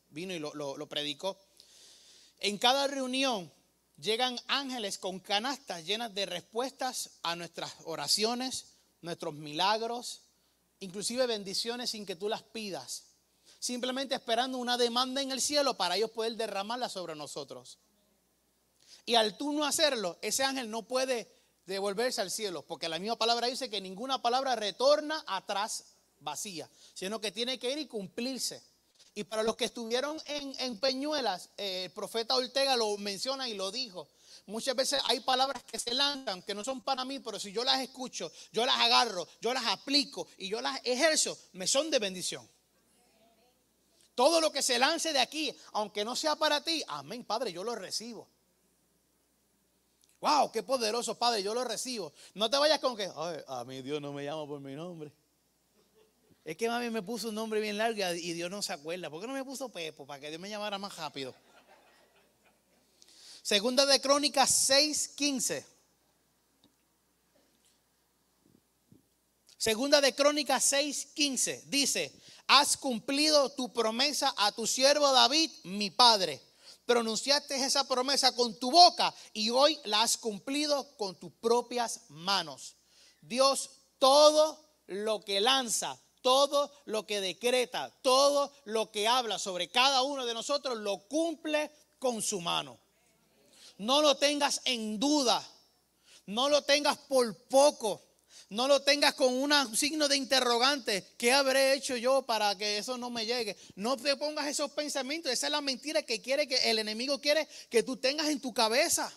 vino 0.10 0.34
y 0.34 0.40
lo 0.40 0.88
predicó, 0.88 1.38
en 2.40 2.58
cada 2.58 2.88
reunión 2.88 3.52
llegan 3.98 4.40
ángeles 4.48 4.98
con 4.98 5.20
canastas 5.20 5.86
llenas 5.86 6.14
de 6.14 6.26
respuestas 6.26 7.12
a 7.24 7.36
nuestras 7.36 7.74
oraciones, 7.86 8.66
nuestros 9.02 9.34
milagros, 9.34 10.22
inclusive 10.80 11.26
bendiciones 11.26 11.92
sin 11.92 12.06
que 12.06 12.16
tú 12.16 12.30
las 12.30 12.44
pidas. 12.44 13.04
Simplemente 13.60 14.16
esperando 14.16 14.60
una 14.60 14.78
demanda 14.78 15.22
en 15.22 15.32
el 15.32 15.42
cielo 15.42 15.76
para 15.76 15.96
ellos 15.96 16.12
poder 16.12 16.36
derramarla 16.36 16.90
sobre 16.90 17.16
nosotros. 17.16 17.80
Y 19.06 19.16
al 19.16 19.38
tú 19.38 19.52
no 19.54 19.66
hacerlo, 19.66 20.18
ese 20.22 20.44
ángel 20.44 20.70
no 20.70 20.84
puede 20.84 21.34
devolverse 21.66 22.22
al 22.22 22.30
cielo, 22.30 22.64
porque 22.64 22.88
la 22.88 23.00
misma 23.00 23.18
palabra 23.18 23.48
dice 23.48 23.70
que 23.70 23.82
ninguna 23.82 24.22
palabra 24.22 24.56
retorna 24.56 25.24
atrás 25.28 25.86
vacía, 26.20 26.70
sino 26.94 27.20
que 27.20 27.32
tiene 27.32 27.58
que 27.58 27.72
ir 27.72 27.78
y 27.80 27.88
cumplirse. 27.88 28.62
Y 29.18 29.24
para 29.24 29.42
los 29.42 29.56
que 29.56 29.66
estuvieron 29.66 30.22
en, 30.28 30.78
Peñuelas, 30.78 31.50
eh, 31.58 31.86
el 31.86 31.92
profeta 31.92 32.36
Ortega 32.36 32.78
lo 32.78 32.96
menciona 32.98 33.50
y 33.50 33.56
lo 33.56 33.72
dijo. 33.72 34.08
Muchas 34.46 34.76
veces 34.76 35.02
hay 35.06 35.22
palabras 35.22 35.64
que 35.64 35.80
se 35.80 35.92
lanzan 35.96 36.44
que 36.44 36.54
no 36.54 36.64
son 36.64 36.82
para 36.82 37.04
mí, 37.04 37.18
pero 37.18 37.40
si 37.40 37.52
yo 37.52 37.64
las 37.64 37.82
escucho, 37.82 38.32
yo 38.52 38.64
las 38.64 38.76
agarro, 38.76 39.28
yo 39.42 39.56
las 39.56 39.66
aplico 39.66 40.28
y 40.38 40.50
yo 40.50 40.62
las 40.62 40.80
ejerzo, 40.84 41.36
me 41.54 41.66
son 41.66 41.90
de 41.90 41.98
bendición. 41.98 42.48
Todo 44.14 44.40
lo 44.40 44.52
que 44.52 44.62
se 44.62 44.78
lance 44.78 45.12
de 45.12 45.20
aquí, 45.20 45.52
aunque 45.72 46.06
no 46.06 46.16
sea 46.16 46.36
para 46.36 46.64
ti, 46.64 46.84
amén, 46.88 47.24
Padre, 47.24 47.52
yo 47.52 47.64
lo 47.64 47.74
recibo. 47.74 48.28
Wow, 50.22 50.52
qué 50.52 50.62
poderoso, 50.62 51.18
Padre, 51.18 51.42
yo 51.42 51.56
lo 51.56 51.64
recibo. 51.64 52.14
No 52.36 52.52
te 52.52 52.58
vayas 52.58 52.78
con 52.78 52.96
que, 52.96 53.10
Ay, 53.16 53.40
a 53.48 53.64
mí 53.64 53.82
Dios 53.82 54.00
no 54.00 54.14
me 54.14 54.24
llama 54.24 54.46
por 54.46 54.60
mi 54.60 54.76
nombre. 54.76 55.12
Es 56.48 56.56
que 56.56 56.70
mami 56.70 56.90
me 56.90 57.02
puso 57.02 57.28
un 57.28 57.36
nombre 57.36 57.60
bien 57.60 57.78
largo 57.78 58.02
y 58.16 58.32
Dios 58.32 58.50
no 58.50 58.62
se 58.62 58.72
acuerda. 58.72 59.10
¿Por 59.10 59.20
qué 59.20 59.28
no 59.28 59.34
me 59.34 59.44
puso 59.44 59.68
Pepo? 59.68 60.08
Para 60.08 60.22
que 60.22 60.30
Dios 60.30 60.40
me 60.40 60.50
llamara 60.50 60.78
más 60.78 60.96
rápido. 60.96 61.36
Segunda 63.42 63.86
de 63.86 64.00
Crónicas 64.00 64.70
6:15. 64.70 65.66
Segunda 69.58 70.00
de 70.00 70.16
Crónicas 70.16 70.72
6:15 70.72 71.64
dice, 71.66 72.14
has 72.48 72.78
cumplido 72.78 73.50
tu 73.50 73.74
promesa 73.74 74.34
a 74.38 74.54
tu 74.54 74.66
siervo 74.66 75.12
David, 75.12 75.52
mi 75.66 75.92
padre. 75.92 76.42
Pronunciaste 76.86 77.62
esa 77.62 77.86
promesa 77.90 78.34
con 78.34 78.58
tu 78.58 78.72
boca 78.72 79.14
y 79.34 79.50
hoy 79.50 79.78
la 79.84 80.02
has 80.02 80.16
cumplido 80.16 80.96
con 80.96 81.20
tus 81.20 81.34
propias 81.34 82.04
manos. 82.08 82.78
Dios 83.20 83.70
todo 84.00 84.66
lo 84.86 85.26
que 85.26 85.42
lanza 85.42 86.00
todo 86.28 86.70
lo 86.84 87.06
que 87.06 87.22
decreta, 87.22 87.90
todo 88.02 88.52
lo 88.66 88.92
que 88.92 89.08
habla 89.08 89.40
sobre 89.40 89.70
cada 89.70 90.02
uno 90.02 90.26
de 90.26 90.34
nosotros, 90.34 90.78
lo 90.78 91.08
cumple 91.08 91.72
con 92.00 92.22
su 92.22 92.42
mano. 92.42 92.78
No 93.78 94.02
lo 94.02 94.18
tengas 94.18 94.60
en 94.66 95.00
duda, 95.00 95.42
no 96.26 96.50
lo 96.50 96.64
tengas 96.64 96.98
por 96.98 97.34
poco, 97.48 98.04
no 98.50 98.68
lo 98.68 98.82
tengas 98.82 99.14
con 99.14 99.34
un 99.34 99.78
signo 99.78 100.10
de 100.10 100.18
interrogante. 100.18 101.14
¿Qué 101.18 101.32
habré 101.32 101.72
hecho 101.76 101.96
yo 101.96 102.24
para 102.24 102.58
que 102.58 102.78
eso 102.78 102.98
no 102.98 103.10
me 103.10 103.26
llegue? 103.26 103.56
No 103.76 103.96
te 103.96 104.18
pongas 104.18 104.48
esos 104.48 104.70
pensamientos. 104.72 105.32
Esa 105.32 105.48
es 105.48 105.52
la 105.52 105.62
mentira 105.62 106.04
que 106.04 106.22
quiere 106.22 106.46
que 106.46 106.70
el 106.70 106.80
enemigo 106.80 107.22
quiere 107.22 107.48
que 107.70 107.84
tú 107.84 107.96
tengas 107.96 108.28
en 108.28 108.42
tu 108.42 108.54
cabeza. 108.54 109.10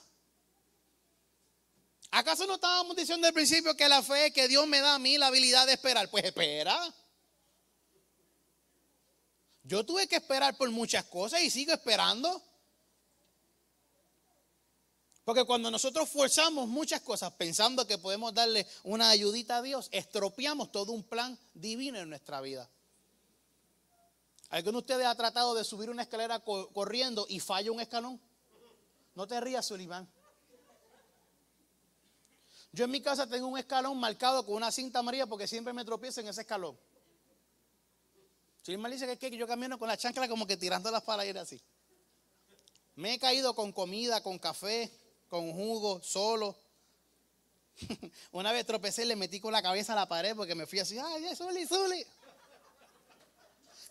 ¿Acaso 2.13 2.47
no 2.47 2.55
estábamos 2.55 2.95
diciendo 2.95 3.27
al 3.27 3.33
principio 3.33 3.77
que 3.77 3.89
la 3.89 4.01
fe 4.01 4.33
que 4.33 4.47
Dios 4.47 4.65
me 4.69 4.81
da 4.81 4.95
a 4.95 4.99
mí 5.01 5.17
la 5.19 5.29
habilidad 5.29 5.67
de 5.67 5.73
esperar? 5.73 6.09
Pues 6.09 6.25
espera. 6.25 6.95
Yo 9.71 9.87
tuve 9.87 10.09
que 10.09 10.17
esperar 10.17 10.57
por 10.57 10.69
muchas 10.73 11.05
cosas 11.05 11.43
y 11.43 11.49
sigo 11.49 11.73
esperando. 11.73 12.43
Porque 15.25 15.45
cuando 15.45 15.71
nosotros 15.71 16.09
forzamos 16.09 16.67
muchas 16.67 17.03
cosas 17.03 17.33
pensando 17.35 17.87
que 17.87 17.97
podemos 17.97 18.35
darle 18.35 18.67
una 18.83 19.11
ayudita 19.11 19.59
a 19.59 19.63
Dios, 19.63 19.89
estropeamos 19.93 20.73
todo 20.73 20.91
un 20.91 21.05
plan 21.05 21.39
divino 21.55 22.01
en 22.01 22.09
nuestra 22.09 22.41
vida. 22.41 22.69
¿Alguno 24.49 24.79
de 24.79 24.79
ustedes 24.79 25.07
ha 25.07 25.15
tratado 25.15 25.55
de 25.55 25.63
subir 25.63 25.89
una 25.89 26.03
escalera 26.03 26.41
corriendo 26.41 27.27
y 27.29 27.39
falla 27.39 27.71
un 27.71 27.81
escalón? 27.81 28.21
No 29.15 29.29
te 29.29 29.41
rías, 29.41 29.67
Sullivan. 29.67 30.11
Yo 32.73 32.87
en 32.87 32.91
mi 32.91 33.01
casa 33.01 33.25
tengo 33.29 33.47
un 33.47 33.57
escalón 33.57 34.01
marcado 34.01 34.45
con 34.45 34.57
una 34.57 34.73
cinta 34.73 34.99
amarilla 34.99 35.27
porque 35.27 35.47
siempre 35.47 35.73
me 35.73 35.85
tropiezo 35.85 36.23
en 36.23 36.27
ese 36.27 36.41
escalón. 36.41 36.77
Si 38.63 38.77
me 38.77 38.91
dice 38.91 39.17
que, 39.17 39.37
yo 39.37 39.47
camino 39.47 39.79
con 39.79 39.89
la 39.89 39.97
chancla 39.97 40.29
como 40.29 40.47
que 40.47 40.57
tirándolas 40.57 41.03
para 41.03 41.25
ir 41.25 41.39
así. 41.39 41.61
Me 42.97 43.15
he 43.15 43.19
caído 43.19 43.55
con 43.55 43.73
comida, 43.73 44.23
con 44.23 44.39
café, 44.39 44.91
con 45.29 45.53
jugo, 45.53 46.03
solo. 46.03 46.57
Una 48.33 48.53
vez 48.53 48.67
tropecé 48.67 49.05
y 49.05 49.07
le 49.07 49.17
metí 49.17 49.41
con 49.41 49.53
la 49.53 49.63
cabeza 49.63 49.95
a 49.95 49.97
la 49.97 50.07
pared 50.07 50.37
porque 50.37 50.55
me 50.55 50.67
fui 50.67 50.79
así, 50.79 50.99
ay, 50.99 51.35
Zuli, 51.35 51.67
Zuli. 51.67 52.07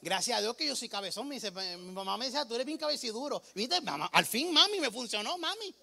Gracias 0.02 0.38
a 0.38 0.42
Dios 0.42 0.56
que 0.56 0.68
yo 0.68 0.76
soy 0.76 0.88
cabezón. 0.88 1.28
Me 1.28 1.36
dice, 1.36 1.52
mi 1.52 1.92
mamá 1.92 2.18
me 2.18 2.26
decía, 2.26 2.46
tú 2.46 2.54
eres 2.54 2.66
bien 2.66 2.78
cabeciduro. 2.78 3.42
¿Viste? 3.56 3.80
Al 4.12 4.26
fin, 4.26 4.54
mami, 4.54 4.80
me 4.80 4.92
funcionó, 4.92 5.38
mami. 5.38 5.76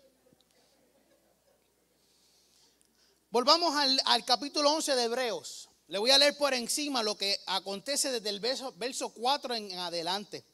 Volvamos 3.30 3.74
al, 3.74 4.00
al 4.06 4.24
capítulo 4.24 4.70
11 4.72 4.94
de 4.94 5.02
Hebreos. 5.04 5.68
Le 5.88 5.98
voy 5.98 6.10
a 6.10 6.18
leer 6.18 6.36
por 6.36 6.52
encima 6.52 7.02
lo 7.02 7.16
que 7.16 7.38
acontece 7.46 8.10
desde 8.10 8.28
el 8.28 8.40
verso, 8.40 8.72
verso 8.76 9.10
4 9.10 9.54
en 9.54 9.78
adelante. 9.78 10.44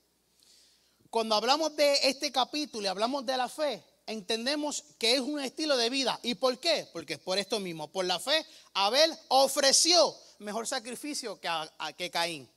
Cuando 1.09 1.35
hablamos 1.35 1.75
de 1.75 2.09
este 2.09 2.31
capítulo 2.31 2.85
y 2.85 2.89
hablamos 2.89 3.25
de 3.25 3.37
la 3.37 3.49
fe, 3.49 3.83
entendemos 4.07 4.85
que 4.99 5.15
es 5.15 5.21
un 5.21 5.41
estilo 5.41 5.77
de 5.77 5.89
vida. 5.89 6.19
¿Y 6.23 6.35
por 6.35 6.59
qué? 6.59 6.89
Porque 6.93 7.15
es 7.15 7.19
por 7.19 7.39
esto 7.39 7.61
mismo. 7.61 7.89
Por 7.89 8.05
la 8.05 8.19
fe, 8.19 8.45
Abel 8.75 9.11
ofreció 9.29 10.15
mejor 10.39 10.67
sacrificio 10.67 11.41
que, 11.41 11.49
que 11.97 12.11
Caín. 12.11 12.51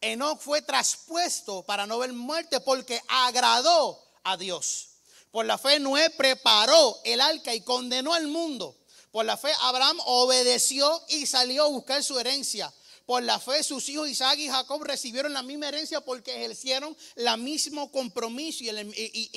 Enoch 0.00 0.40
fue 0.40 0.62
traspuesto 0.62 1.64
para 1.64 1.86
no 1.86 1.98
ver 1.98 2.12
muerte 2.12 2.60
porque 2.60 3.00
agradó 3.08 4.00
a 4.22 4.36
Dios. 4.36 4.88
Por 5.30 5.46
la 5.46 5.58
fe, 5.58 5.80
Noé 5.80 6.10
preparó 6.10 7.00
el 7.04 7.20
arca 7.20 7.54
y 7.54 7.62
condenó 7.62 8.14
al 8.14 8.26
mundo. 8.26 8.76
Por 9.12 9.26
la 9.26 9.36
fe, 9.36 9.52
Abraham 9.60 9.98
obedeció 10.06 11.00
y 11.08 11.26
salió 11.26 11.64
a 11.64 11.68
buscar 11.68 12.02
su 12.02 12.18
herencia. 12.18 12.72
Por 13.04 13.22
la 13.24 13.38
fe, 13.38 13.62
sus 13.62 13.86
hijos 13.90 14.08
Isaac 14.08 14.38
y 14.38 14.48
Jacob 14.48 14.82
recibieron 14.84 15.34
la 15.34 15.42
misma 15.42 15.68
herencia 15.68 16.00
porque 16.00 16.34
ejercieron 16.34 16.96
el 17.16 17.38
mismo 17.38 17.92
compromiso 17.92 18.64
y, 18.64 18.68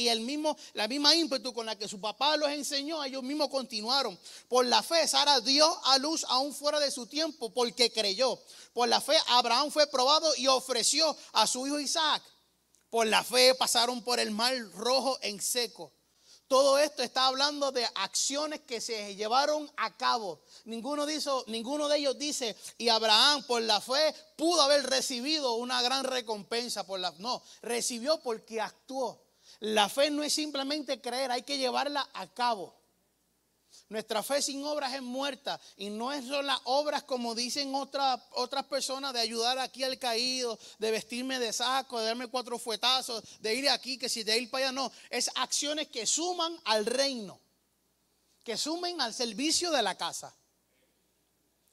el, 0.08 0.20
mismo, 0.22 0.56
la 0.74 0.88
misma 0.88 1.14
ímpetu 1.14 1.54
con 1.54 1.66
la 1.66 1.76
que 1.76 1.90
su 1.90 2.00
papá 2.00 2.38
los 2.38 2.50
enseñó. 2.50 3.04
Ellos 3.04 3.22
mismos 3.22 3.50
continuaron. 3.50 4.18
Por 4.48 4.66
la 4.66 4.82
fe, 4.82 5.06
Sara 5.10 5.42
dio 5.42 5.68
a 5.88 5.98
luz 5.98 6.26
aún 6.30 6.54
fuera 6.54 6.80
de 6.80 6.90
su 6.90 7.08
tiempo 7.08 7.54
porque 7.54 7.92
creyó. 7.92 8.40
Por 8.72 8.88
la 8.88 9.02
fe, 9.02 9.18
Abraham 9.28 9.72
fue 9.72 9.88
probado 9.88 10.34
y 10.38 10.48
ofreció 10.48 11.18
a 11.34 11.46
su 11.48 11.68
hijo 11.68 11.80
Isaac. 11.82 12.24
Por 12.90 13.08
la 13.08 13.26
fe 13.26 13.56
pasaron 13.56 14.02
por 14.04 14.22
el 14.22 14.32
mar 14.32 14.56
rojo 14.72 15.18
en 15.22 15.42
seco. 15.42 15.92
Todo 16.48 16.78
esto 16.78 17.02
está 17.02 17.26
hablando 17.26 17.72
de 17.72 17.86
acciones 17.96 18.62
que 18.62 18.80
se 18.80 19.16
llevaron 19.16 19.70
a 19.78 19.98
cabo. 19.98 20.42
Ninguno, 20.66 21.08
ninguno 21.48 21.88
de 21.88 21.98
ellos 21.98 22.18
dice, 22.20 22.56
y 22.78 22.90
Abraham 22.90 23.44
por 23.48 23.64
la 23.64 23.82
fe 23.82 24.14
pudo 24.36 24.62
haber 24.62 24.84
recibido 24.88 25.56
una 25.56 25.82
gran 25.82 26.04
recompensa 26.04 26.86
por 26.86 27.00
la... 27.00 27.12
No, 27.18 27.42
recibió 27.64 28.20
porque 28.20 28.62
actuó. 28.62 29.26
La 29.60 29.90
fe 29.90 30.12
no 30.12 30.22
es 30.22 30.34
simplemente 30.34 31.02
creer, 31.02 31.32
hay 31.32 31.42
que 31.42 31.58
llevarla 31.58 32.08
a 32.14 32.28
cabo. 32.28 32.76
Nuestra 33.96 34.22
fe 34.24 34.42
sin 34.42 34.62
obras 34.66 34.94
es 34.94 35.02
muerta 35.02 35.58
y 35.78 35.90
no 35.90 36.12
es 36.12 36.26
son 36.26 36.46
las 36.46 36.60
obras 36.66 37.04
como 37.04 37.34
dicen 37.34 37.74
otras 37.74 38.66
personas 38.66 39.14
de 39.14 39.22
ayudar 39.22 39.58
aquí 39.58 39.86
al 39.86 39.98
caído, 39.98 40.60
de 40.80 40.92
vestirme 40.92 41.40
de 41.40 41.54
saco, 41.54 42.02
de 42.02 42.08
darme 42.08 42.28
cuatro 42.28 42.60
fuetazos, 42.60 43.24
de 43.40 43.56
ir 43.56 43.70
aquí, 43.70 43.98
que 43.98 44.10
si 44.10 44.24
de 44.24 44.38
ir 44.38 44.50
para 44.50 44.66
allá, 44.66 44.72
no. 44.74 44.92
Es 45.10 45.32
acciones 45.36 45.88
que 45.88 46.06
suman 46.06 46.60
al 46.66 46.86
reino, 46.86 47.40
que 48.44 48.58
sumen 48.58 49.00
al 49.00 49.14
servicio 49.14 49.72
de 49.72 49.82
la 49.82 49.96
casa. 49.96 50.36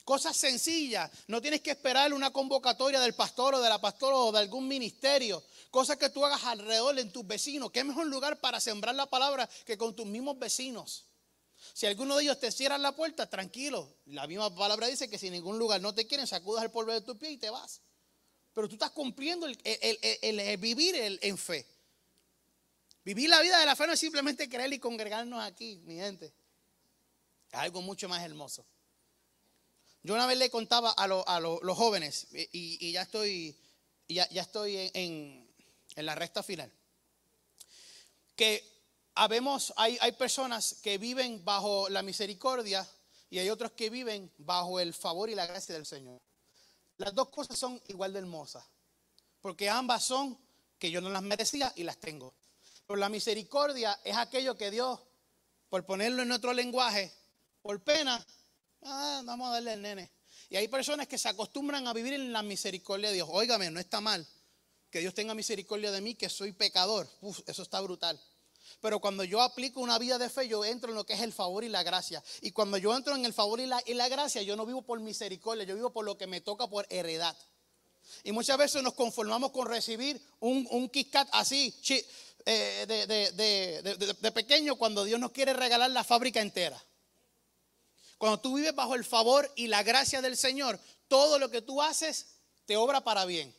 Cosas 0.05 0.37
sencillas, 0.37 1.11
no 1.27 1.43
tienes 1.43 1.61
que 1.61 1.73
esperar 1.73 2.15
una 2.15 2.31
convocatoria 2.31 3.01
del 3.01 3.17
pastor 3.17 3.57
o 3.57 3.61
de 3.61 3.69
la 3.69 3.81
pastora 3.81 4.15
o 4.15 4.31
de 4.31 4.39
algún 4.39 4.69
ministerio. 4.69 5.43
Cosas 5.73 5.97
que 5.97 6.09
tú 6.09 6.25
hagas 6.25 6.45
alrededor 6.45 6.97
en 7.01 7.11
tus 7.11 7.27
vecinos. 7.27 7.73
¿Qué 7.73 7.83
mejor 7.83 8.07
lugar 8.07 8.39
para 8.39 8.61
sembrar 8.61 8.95
la 8.95 9.07
palabra 9.07 9.51
que 9.67 9.77
con 9.77 9.97
tus 9.97 10.07
mismos 10.07 10.39
vecinos? 10.39 11.07
Si 11.73 11.87
alguno 11.87 12.17
de 12.17 12.25
ellos 12.25 12.39
te 12.39 12.51
cierra 12.51 12.79
la 12.79 12.95
puerta, 12.95 13.29
tranquilo. 13.29 13.97
La 14.07 14.27
misma 14.27 14.55
palabra 14.55 14.87
dice 14.87 15.09
que 15.09 15.19
si 15.19 15.29
en 15.29 15.35
ningún 15.35 15.59
lugar 15.59 15.81
no 15.81 15.95
te 15.95 16.07
quieren, 16.07 16.27
sacudas 16.27 16.65
el 16.65 16.71
polvo 16.71 16.93
de 16.93 17.01
tu 17.01 17.19
pie 17.19 17.31
y 17.31 17.37
te 17.39 17.51
vas. 17.51 17.81
Pero 18.53 18.69
tú 18.69 18.75
estás 18.75 18.91
cumpliendo 18.91 19.47
el, 19.47 20.59
vivir 20.59 20.95
en 20.97 21.39
fe. 21.39 21.67
Vivir 23.05 23.29
la 23.29 23.41
vida 23.41 23.59
de 23.59 23.67
la 23.67 23.75
fe 23.75 23.87
no 23.87 23.95
es 23.95 24.01
simplemente 24.01 24.49
creer 24.49 24.73
y 24.73 24.79
congregarnos 24.79 25.43
aquí, 25.43 25.81
mi 25.85 25.97
gente. 25.97 26.27
Es 27.51 27.59
algo 27.59 27.83
mucho 27.83 28.09
más 28.09 28.23
hermoso. 28.23 28.65
Yo 30.05 30.15
una 30.15 30.27
vez 30.27 30.39
le 30.39 30.51
contaba 30.51 30.91
a, 30.91 31.07
los 31.07 31.77
jóvenes, 31.77 32.27
y, 32.33 32.93
ya 32.93 33.03
estoy, 33.03 33.57
ya, 34.09 34.25
estoy 34.31 34.91
en, 34.95 35.49
en 35.95 36.07
la 36.07 36.15
recta 36.15 36.43
final, 36.43 36.73
que 38.35 38.72
habemos, 39.15 39.73
hay, 39.77 39.99
hay 40.01 40.13
personas 40.13 40.77
que 40.83 40.99
viven 40.99 41.45
bajo 41.45 41.89
la 41.89 42.03
misericordia 42.03 42.87
y 43.31 43.39
hay 43.39 43.51
otros 43.51 43.73
que 43.73 43.91
viven 43.91 44.31
bajo 44.39 44.81
el 44.81 44.93
favor 44.95 45.31
y 45.31 45.35
la 45.35 45.47
gracia 45.47 45.75
del 45.75 45.87
Señor. 45.87 46.21
Las 46.99 47.15
dos 47.15 47.31
cosas 47.31 47.59
son 47.59 47.81
igual 47.89 48.13
de 48.13 48.21
hermosas, 48.21 48.65
porque 49.41 49.69
ambas 49.69 50.05
son 50.05 50.39
que 50.79 50.91
yo 50.91 51.01
no 51.01 51.11
las 51.11 51.23
merecía 51.23 51.73
y 51.77 51.83
las 51.83 51.99
tengo. 51.99 52.35
Pero 52.87 52.99
la 52.99 53.09
misericordia 53.09 53.99
es 54.05 54.17
aquello 54.17 54.57
que 54.57 54.71
Dios, 54.71 55.01
por 55.69 55.87
ponerlo 55.87 56.23
en 56.23 56.33
otro 56.33 56.53
lenguaje, 56.53 57.13
por 57.63 57.83
pena, 57.83 58.25
ah, 58.83 59.23
vamos 59.25 59.49
a 59.49 59.53
darle 59.53 59.73
al 59.73 59.83
nene. 59.83 60.13
Y 60.49 60.57
hay 60.57 60.69
personas 60.69 61.07
que 61.07 61.17
se 61.17 61.29
acostumbran 61.29 61.87
a 61.87 61.93
vivir 61.93 62.13
en 62.13 62.33
la 62.33 62.43
misericordia 62.43 63.09
de 63.09 63.15
Dios. 63.15 63.29
Óigame, 63.31 63.71
no 63.71 63.81
está 63.81 64.01
mal 64.01 64.27
que 64.91 65.01
Dios 65.01 65.15
tenga 65.15 65.35
misericordia 65.35 65.91
de 65.91 66.03
mí, 66.03 66.15
que 66.15 66.29
soy 66.29 66.53
pecador. 66.53 67.09
Eso 67.47 67.63
está 67.63 67.81
brutal. 67.81 68.21
Pero 68.81 69.01
cuando 69.01 69.25
yo 69.25 69.41
aplico 69.43 69.81
una 69.81 69.99
vida 69.99 70.19
de 70.19 70.29
fe, 70.29 70.49
yo 70.49 70.65
entro 70.65 70.91
en 70.91 70.97
lo 70.97 71.05
que 71.05 71.13
es 71.13 71.21
el 71.21 71.33
favor 71.33 71.65
y 71.65 71.69
la 71.69 71.83
gracia. 71.83 72.23
Y 72.41 72.53
cuando 72.53 72.79
yo 72.79 72.97
entro 72.97 73.15
en 73.15 73.25
el 73.25 73.33
favor 73.33 73.61
y 73.61 73.67
la, 73.67 74.09
gracia, 74.09 74.43
yo 74.43 74.57
no 74.57 74.67
vivo 74.67 74.83
por 74.83 75.01
misericordia, 75.01 75.65
yo 75.65 75.75
vivo 75.75 75.93
por 75.93 76.05
lo 76.05 76.17
que 76.17 76.27
me 76.27 76.41
toca 76.41 76.69
por 76.69 76.87
heredad. 76.91 77.37
Y 78.25 78.33
muchas 78.33 78.59
veces 78.59 78.83
nos 78.83 78.95
conformamos 78.95 79.53
con 79.53 79.67
recibir 79.67 80.21
un, 80.41 80.67
un 80.71 80.91
así 81.33 81.75
eh, 82.45 82.85
de, 82.87 84.15
de 84.21 84.33
pequeño 84.33 84.77
cuando 84.77 85.05
Dios 85.05 85.21
nos 85.21 85.31
quiere 85.31 85.53
regalar 85.53 85.91
la 85.91 86.05
fábrica 86.05 86.41
entera. 86.41 86.83
Cuando 88.19 88.39
tú 88.39 88.55
vives 88.55 88.75
bajo 88.75 88.95
el 88.95 89.05
favor 89.05 89.51
y 89.57 89.67
la 89.67 89.83
gracia 89.83 90.23
del 90.23 90.37
Señor, 90.37 90.79
todo 91.09 91.39
lo 91.39 91.51
que 91.51 91.61
tú 91.61 91.83
haces 91.83 92.37
te 92.67 92.77
obra 92.77 93.03
para 93.03 93.25
bien. 93.25 93.53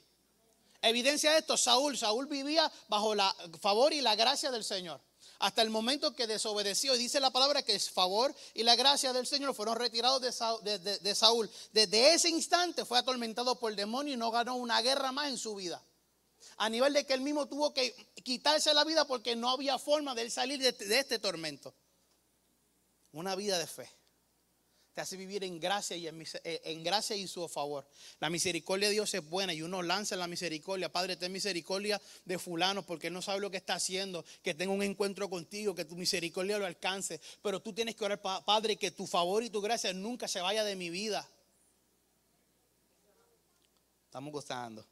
Evidencia 0.84 1.32
de 1.32 1.40
esto, 1.40 1.56
Saúl, 1.56 1.98
Saúl 1.98 2.28
vivía 2.28 2.70
bajo 2.90 3.16
la 3.16 3.34
favor 3.62 3.94
y 3.94 4.02
la 4.02 4.16
gracia 4.16 4.52
del 4.52 4.66
Señor. 4.66 5.00
Hasta 5.40 5.62
el 5.62 5.70
momento 5.70 6.14
que 6.14 6.28
desobedeció, 6.28 6.94
y 6.94 6.98
dice 6.98 7.22
la 7.22 7.32
palabra 7.32 7.64
que 7.64 7.74
el 7.74 7.80
favor 7.80 8.36
y 8.54 8.64
la 8.64 8.76
gracia 8.76 9.14
del 9.14 9.26
Señor 9.26 9.56
fueron 9.56 9.78
retirados 9.78 10.22
de 10.22 11.16
Saúl, 11.16 11.50
Desde 11.72 12.14
ese 12.14 12.30
instante 12.30 12.84
fue 12.84 13.00
atormentado 13.00 13.58
por 13.58 13.72
el 13.72 13.78
demonio 13.78 14.14
y 14.14 14.18
no 14.18 14.30
ganó 14.30 14.56
una 14.56 14.82
guerra 14.82 15.14
más 15.14 15.30
en 15.30 15.38
su 15.38 15.56
vida. 15.56 15.82
A 16.58 16.70
nivel 16.70 16.92
de 16.92 17.06
que 17.06 17.14
él 17.14 17.22
mismo 17.22 17.48
tuvo 17.48 17.74
que 17.74 17.96
quitarse 18.22 18.74
la 18.74 18.84
vida 18.84 19.06
porque 19.06 19.38
no 19.38 19.50
había 19.50 19.80
forma 19.80 20.14
de 20.14 20.24
él 20.24 20.32
salir 20.32 20.62
de 20.62 21.00
este 21.00 21.18
tormento. 21.18 21.74
Una 23.14 23.36
vida 23.36 23.58
de 23.58 23.68
fe 23.68 23.90
te 24.94 25.02
hace 25.02 25.18
vivir 25.18 25.44
en 25.44 25.60
gracia 25.60 25.98
y 25.98 26.08
eh, 26.08 26.62
en, 26.66 26.84
gracia 26.84 27.16
y 27.16 27.28
su 27.28 27.48
favor. 27.48 27.86
La 28.20 28.30
misericordia 28.30 28.88
de 28.88 28.94
Dios 28.94 29.14
es 29.14 29.28
buena 29.28 29.54
y 29.54 29.62
uno 29.62 29.82
lanza 29.82 30.16
la 30.16 30.28
misericordia. 30.28 30.92
Padre, 30.92 31.16
ten 31.16 31.32
misericordia 31.32 32.00
de 32.26 32.38
fulano 32.38 32.86
porque 32.86 33.08
él 33.08 33.14
no 33.14 33.22
sabe 33.22 33.40
lo 33.40 33.50
que 33.50 33.58
está 33.58 33.74
haciendo, 33.74 34.24
que 34.44 34.54
tenga 34.54 34.72
un 34.72 34.84
encuentro 34.84 35.30
contigo, 35.30 35.74
que 35.74 35.86
tu 35.86 35.96
misericordia 35.96 36.60
lo 36.60 36.66
alcance. 36.66 37.20
Pero 37.42 37.60
tú 37.60 37.74
tienes 37.74 37.96
que 37.96 38.06
orar, 38.06 38.22
Padre, 38.22 38.76
que 38.76 38.92
tu 38.92 39.08
favor 39.08 39.44
y 39.44 39.50
tu 39.50 39.62
gracia 39.62 39.92
nunca 39.94 40.28
se 40.28 40.42
vaya 40.42 40.64
de 40.64 40.76
mi 40.76 40.92
vida. 40.92 41.28
Estamos 44.06 44.32
gustando. 44.32 44.86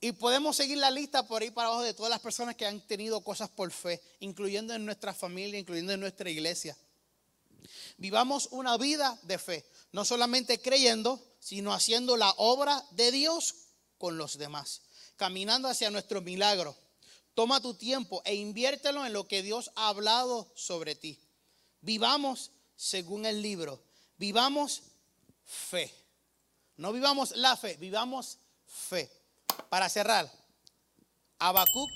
Y 0.00 0.12
podemos 0.12 0.54
seguir 0.54 0.78
la 0.78 0.90
lista 0.90 1.26
por 1.26 1.42
ahí 1.42 1.50
para 1.50 1.68
abajo 1.68 1.82
de 1.82 1.94
todas 1.94 2.10
las 2.10 2.20
personas 2.20 2.54
que 2.54 2.64
han 2.64 2.80
tenido 2.82 3.22
cosas 3.22 3.48
por 3.48 3.72
fe, 3.72 4.00
incluyendo 4.20 4.72
en 4.72 4.84
nuestra 4.84 5.12
familia, 5.12 5.58
incluyendo 5.58 5.94
en 5.94 6.00
nuestra 6.00 6.30
iglesia. 6.30 6.76
Vivamos 7.96 8.48
una 8.50 8.76
vida 8.76 9.18
de 9.22 9.38
fe, 9.38 9.64
no 9.92 10.04
solamente 10.04 10.60
creyendo, 10.60 11.22
sino 11.40 11.72
haciendo 11.72 12.16
la 12.16 12.30
obra 12.36 12.84
de 12.92 13.12
Dios 13.12 13.54
con 13.98 14.18
los 14.18 14.38
demás, 14.38 14.82
caminando 15.16 15.68
hacia 15.68 15.90
nuestro 15.90 16.20
milagro. 16.20 16.76
Toma 17.34 17.60
tu 17.60 17.74
tiempo 17.74 18.22
e 18.24 18.34
inviértelo 18.34 19.04
en 19.04 19.12
lo 19.12 19.28
que 19.28 19.42
Dios 19.42 19.70
ha 19.74 19.88
hablado 19.88 20.50
sobre 20.54 20.94
ti. 20.94 21.20
Vivamos 21.80 22.50
según 22.76 23.26
el 23.26 23.42
libro. 23.42 23.82
Vivamos 24.16 24.82
fe. 25.44 25.92
No 26.76 26.92
vivamos 26.92 27.36
la 27.36 27.56
fe, 27.56 27.76
vivamos 27.76 28.38
fe. 28.66 29.10
Para 29.68 29.88
cerrar, 29.88 30.30
Habacuc 31.38 31.90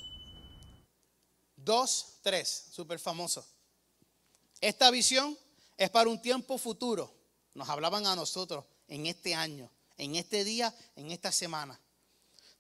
2, 1.57 2.07
3, 2.23 2.67
súper 2.73 2.99
famoso. 2.99 3.45
Esta 4.61 4.91
visión 4.91 5.39
es 5.81 5.89
para 5.89 6.11
un 6.11 6.21
tiempo 6.21 6.59
futuro. 6.59 7.11
Nos 7.55 7.67
hablaban 7.71 8.07
a 8.07 8.15
nosotros 8.15 8.67
en 8.87 9.07
este 9.07 9.35
año, 9.35 9.71
en 9.97 10.15
este 10.15 10.45
día, 10.45 10.75
en 10.95 11.11
esta 11.11 11.33
semana. 11.33 11.81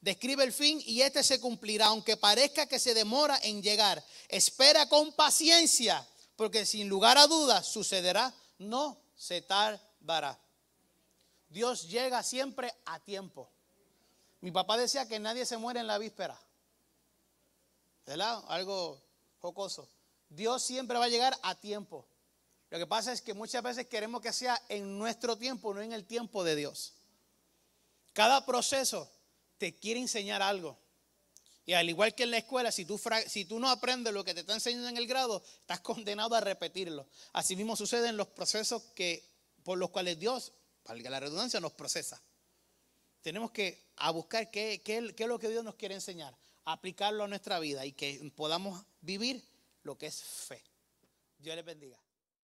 Describe 0.00 0.42
el 0.42 0.54
fin 0.54 0.82
y 0.86 1.02
este 1.02 1.22
se 1.22 1.38
cumplirá, 1.38 1.88
aunque 1.88 2.16
parezca 2.16 2.64
que 2.64 2.78
se 2.78 2.94
demora 2.94 3.38
en 3.42 3.62
llegar. 3.62 4.02
Espera 4.26 4.88
con 4.88 5.12
paciencia, 5.12 6.08
porque 6.34 6.64
sin 6.64 6.88
lugar 6.88 7.18
a 7.18 7.26
dudas 7.26 7.66
sucederá, 7.66 8.34
no 8.56 8.98
se 9.14 9.42
tardará. 9.42 10.40
Dios 11.50 11.90
llega 11.90 12.22
siempre 12.22 12.74
a 12.86 13.00
tiempo. 13.00 13.50
Mi 14.40 14.50
papá 14.50 14.78
decía 14.78 15.06
que 15.06 15.18
nadie 15.18 15.44
se 15.44 15.58
muere 15.58 15.80
en 15.80 15.88
la 15.88 15.98
víspera. 15.98 16.40
¿Verdad? 18.06 18.42
Algo 18.48 18.98
jocoso. 19.40 19.90
Dios 20.30 20.62
siempre 20.62 20.96
va 20.96 21.04
a 21.04 21.08
llegar 21.08 21.38
a 21.42 21.54
tiempo. 21.54 22.06
Lo 22.70 22.78
que 22.78 22.86
pasa 22.86 23.12
es 23.12 23.20
que 23.20 23.34
muchas 23.34 23.62
veces 23.62 23.86
queremos 23.88 24.22
que 24.22 24.32
sea 24.32 24.60
en 24.68 24.96
nuestro 24.96 25.36
tiempo, 25.36 25.74
no 25.74 25.82
en 25.82 25.92
el 25.92 26.04
tiempo 26.04 26.44
de 26.44 26.54
Dios. 26.54 26.94
Cada 28.12 28.46
proceso 28.46 29.10
te 29.58 29.74
quiere 29.74 30.00
enseñar 30.00 30.40
algo. 30.40 30.78
Y 31.66 31.72
al 31.74 31.88
igual 31.88 32.14
que 32.14 32.22
en 32.22 32.30
la 32.30 32.38
escuela, 32.38 32.72
si 32.72 32.84
tú, 32.84 33.58
no 33.58 33.68
aprendes 33.68 34.12
lo 34.12 34.24
que 34.24 34.34
te 34.34 34.40
está 34.40 34.54
enseñando 34.54 34.88
en 34.88 34.96
el 34.96 35.06
grado, 35.06 35.42
estás 35.60 35.80
condenado 35.80 36.34
a 36.34 36.40
repetirlo. 36.40 37.08
Así 37.32 37.56
mismo 37.56 37.76
sucede 37.76 38.08
en 38.08 38.16
los 38.16 38.28
procesos 38.28 38.82
que, 38.94 39.28
por 39.64 39.76
los 39.76 39.90
cuales 39.90 40.18
Dios, 40.18 40.52
valga 40.84 41.10
la 41.10 41.20
redundancia, 41.20 41.60
nos 41.60 41.72
procesa. 41.72 42.22
Tenemos 43.20 43.50
que 43.50 43.84
buscar 44.14 44.50
qué, 44.50 44.80
qué 44.82 45.12
es 45.16 45.28
lo 45.28 45.38
que 45.38 45.48
Dios 45.48 45.62
nos 45.64 45.74
quiere 45.74 45.94
enseñar, 45.94 46.36
aplicarlo 46.64 47.24
a 47.24 47.28
nuestra 47.28 47.58
vida 47.58 47.84
y 47.84 47.92
que 47.92 48.32
podamos 48.34 48.84
vivir 49.00 49.44
lo 49.82 49.98
que 49.98 50.06
es 50.06 50.22
fe. 50.22 50.64
Dios 51.38 51.54
les 51.54 51.64
bendiga. 51.64 52.00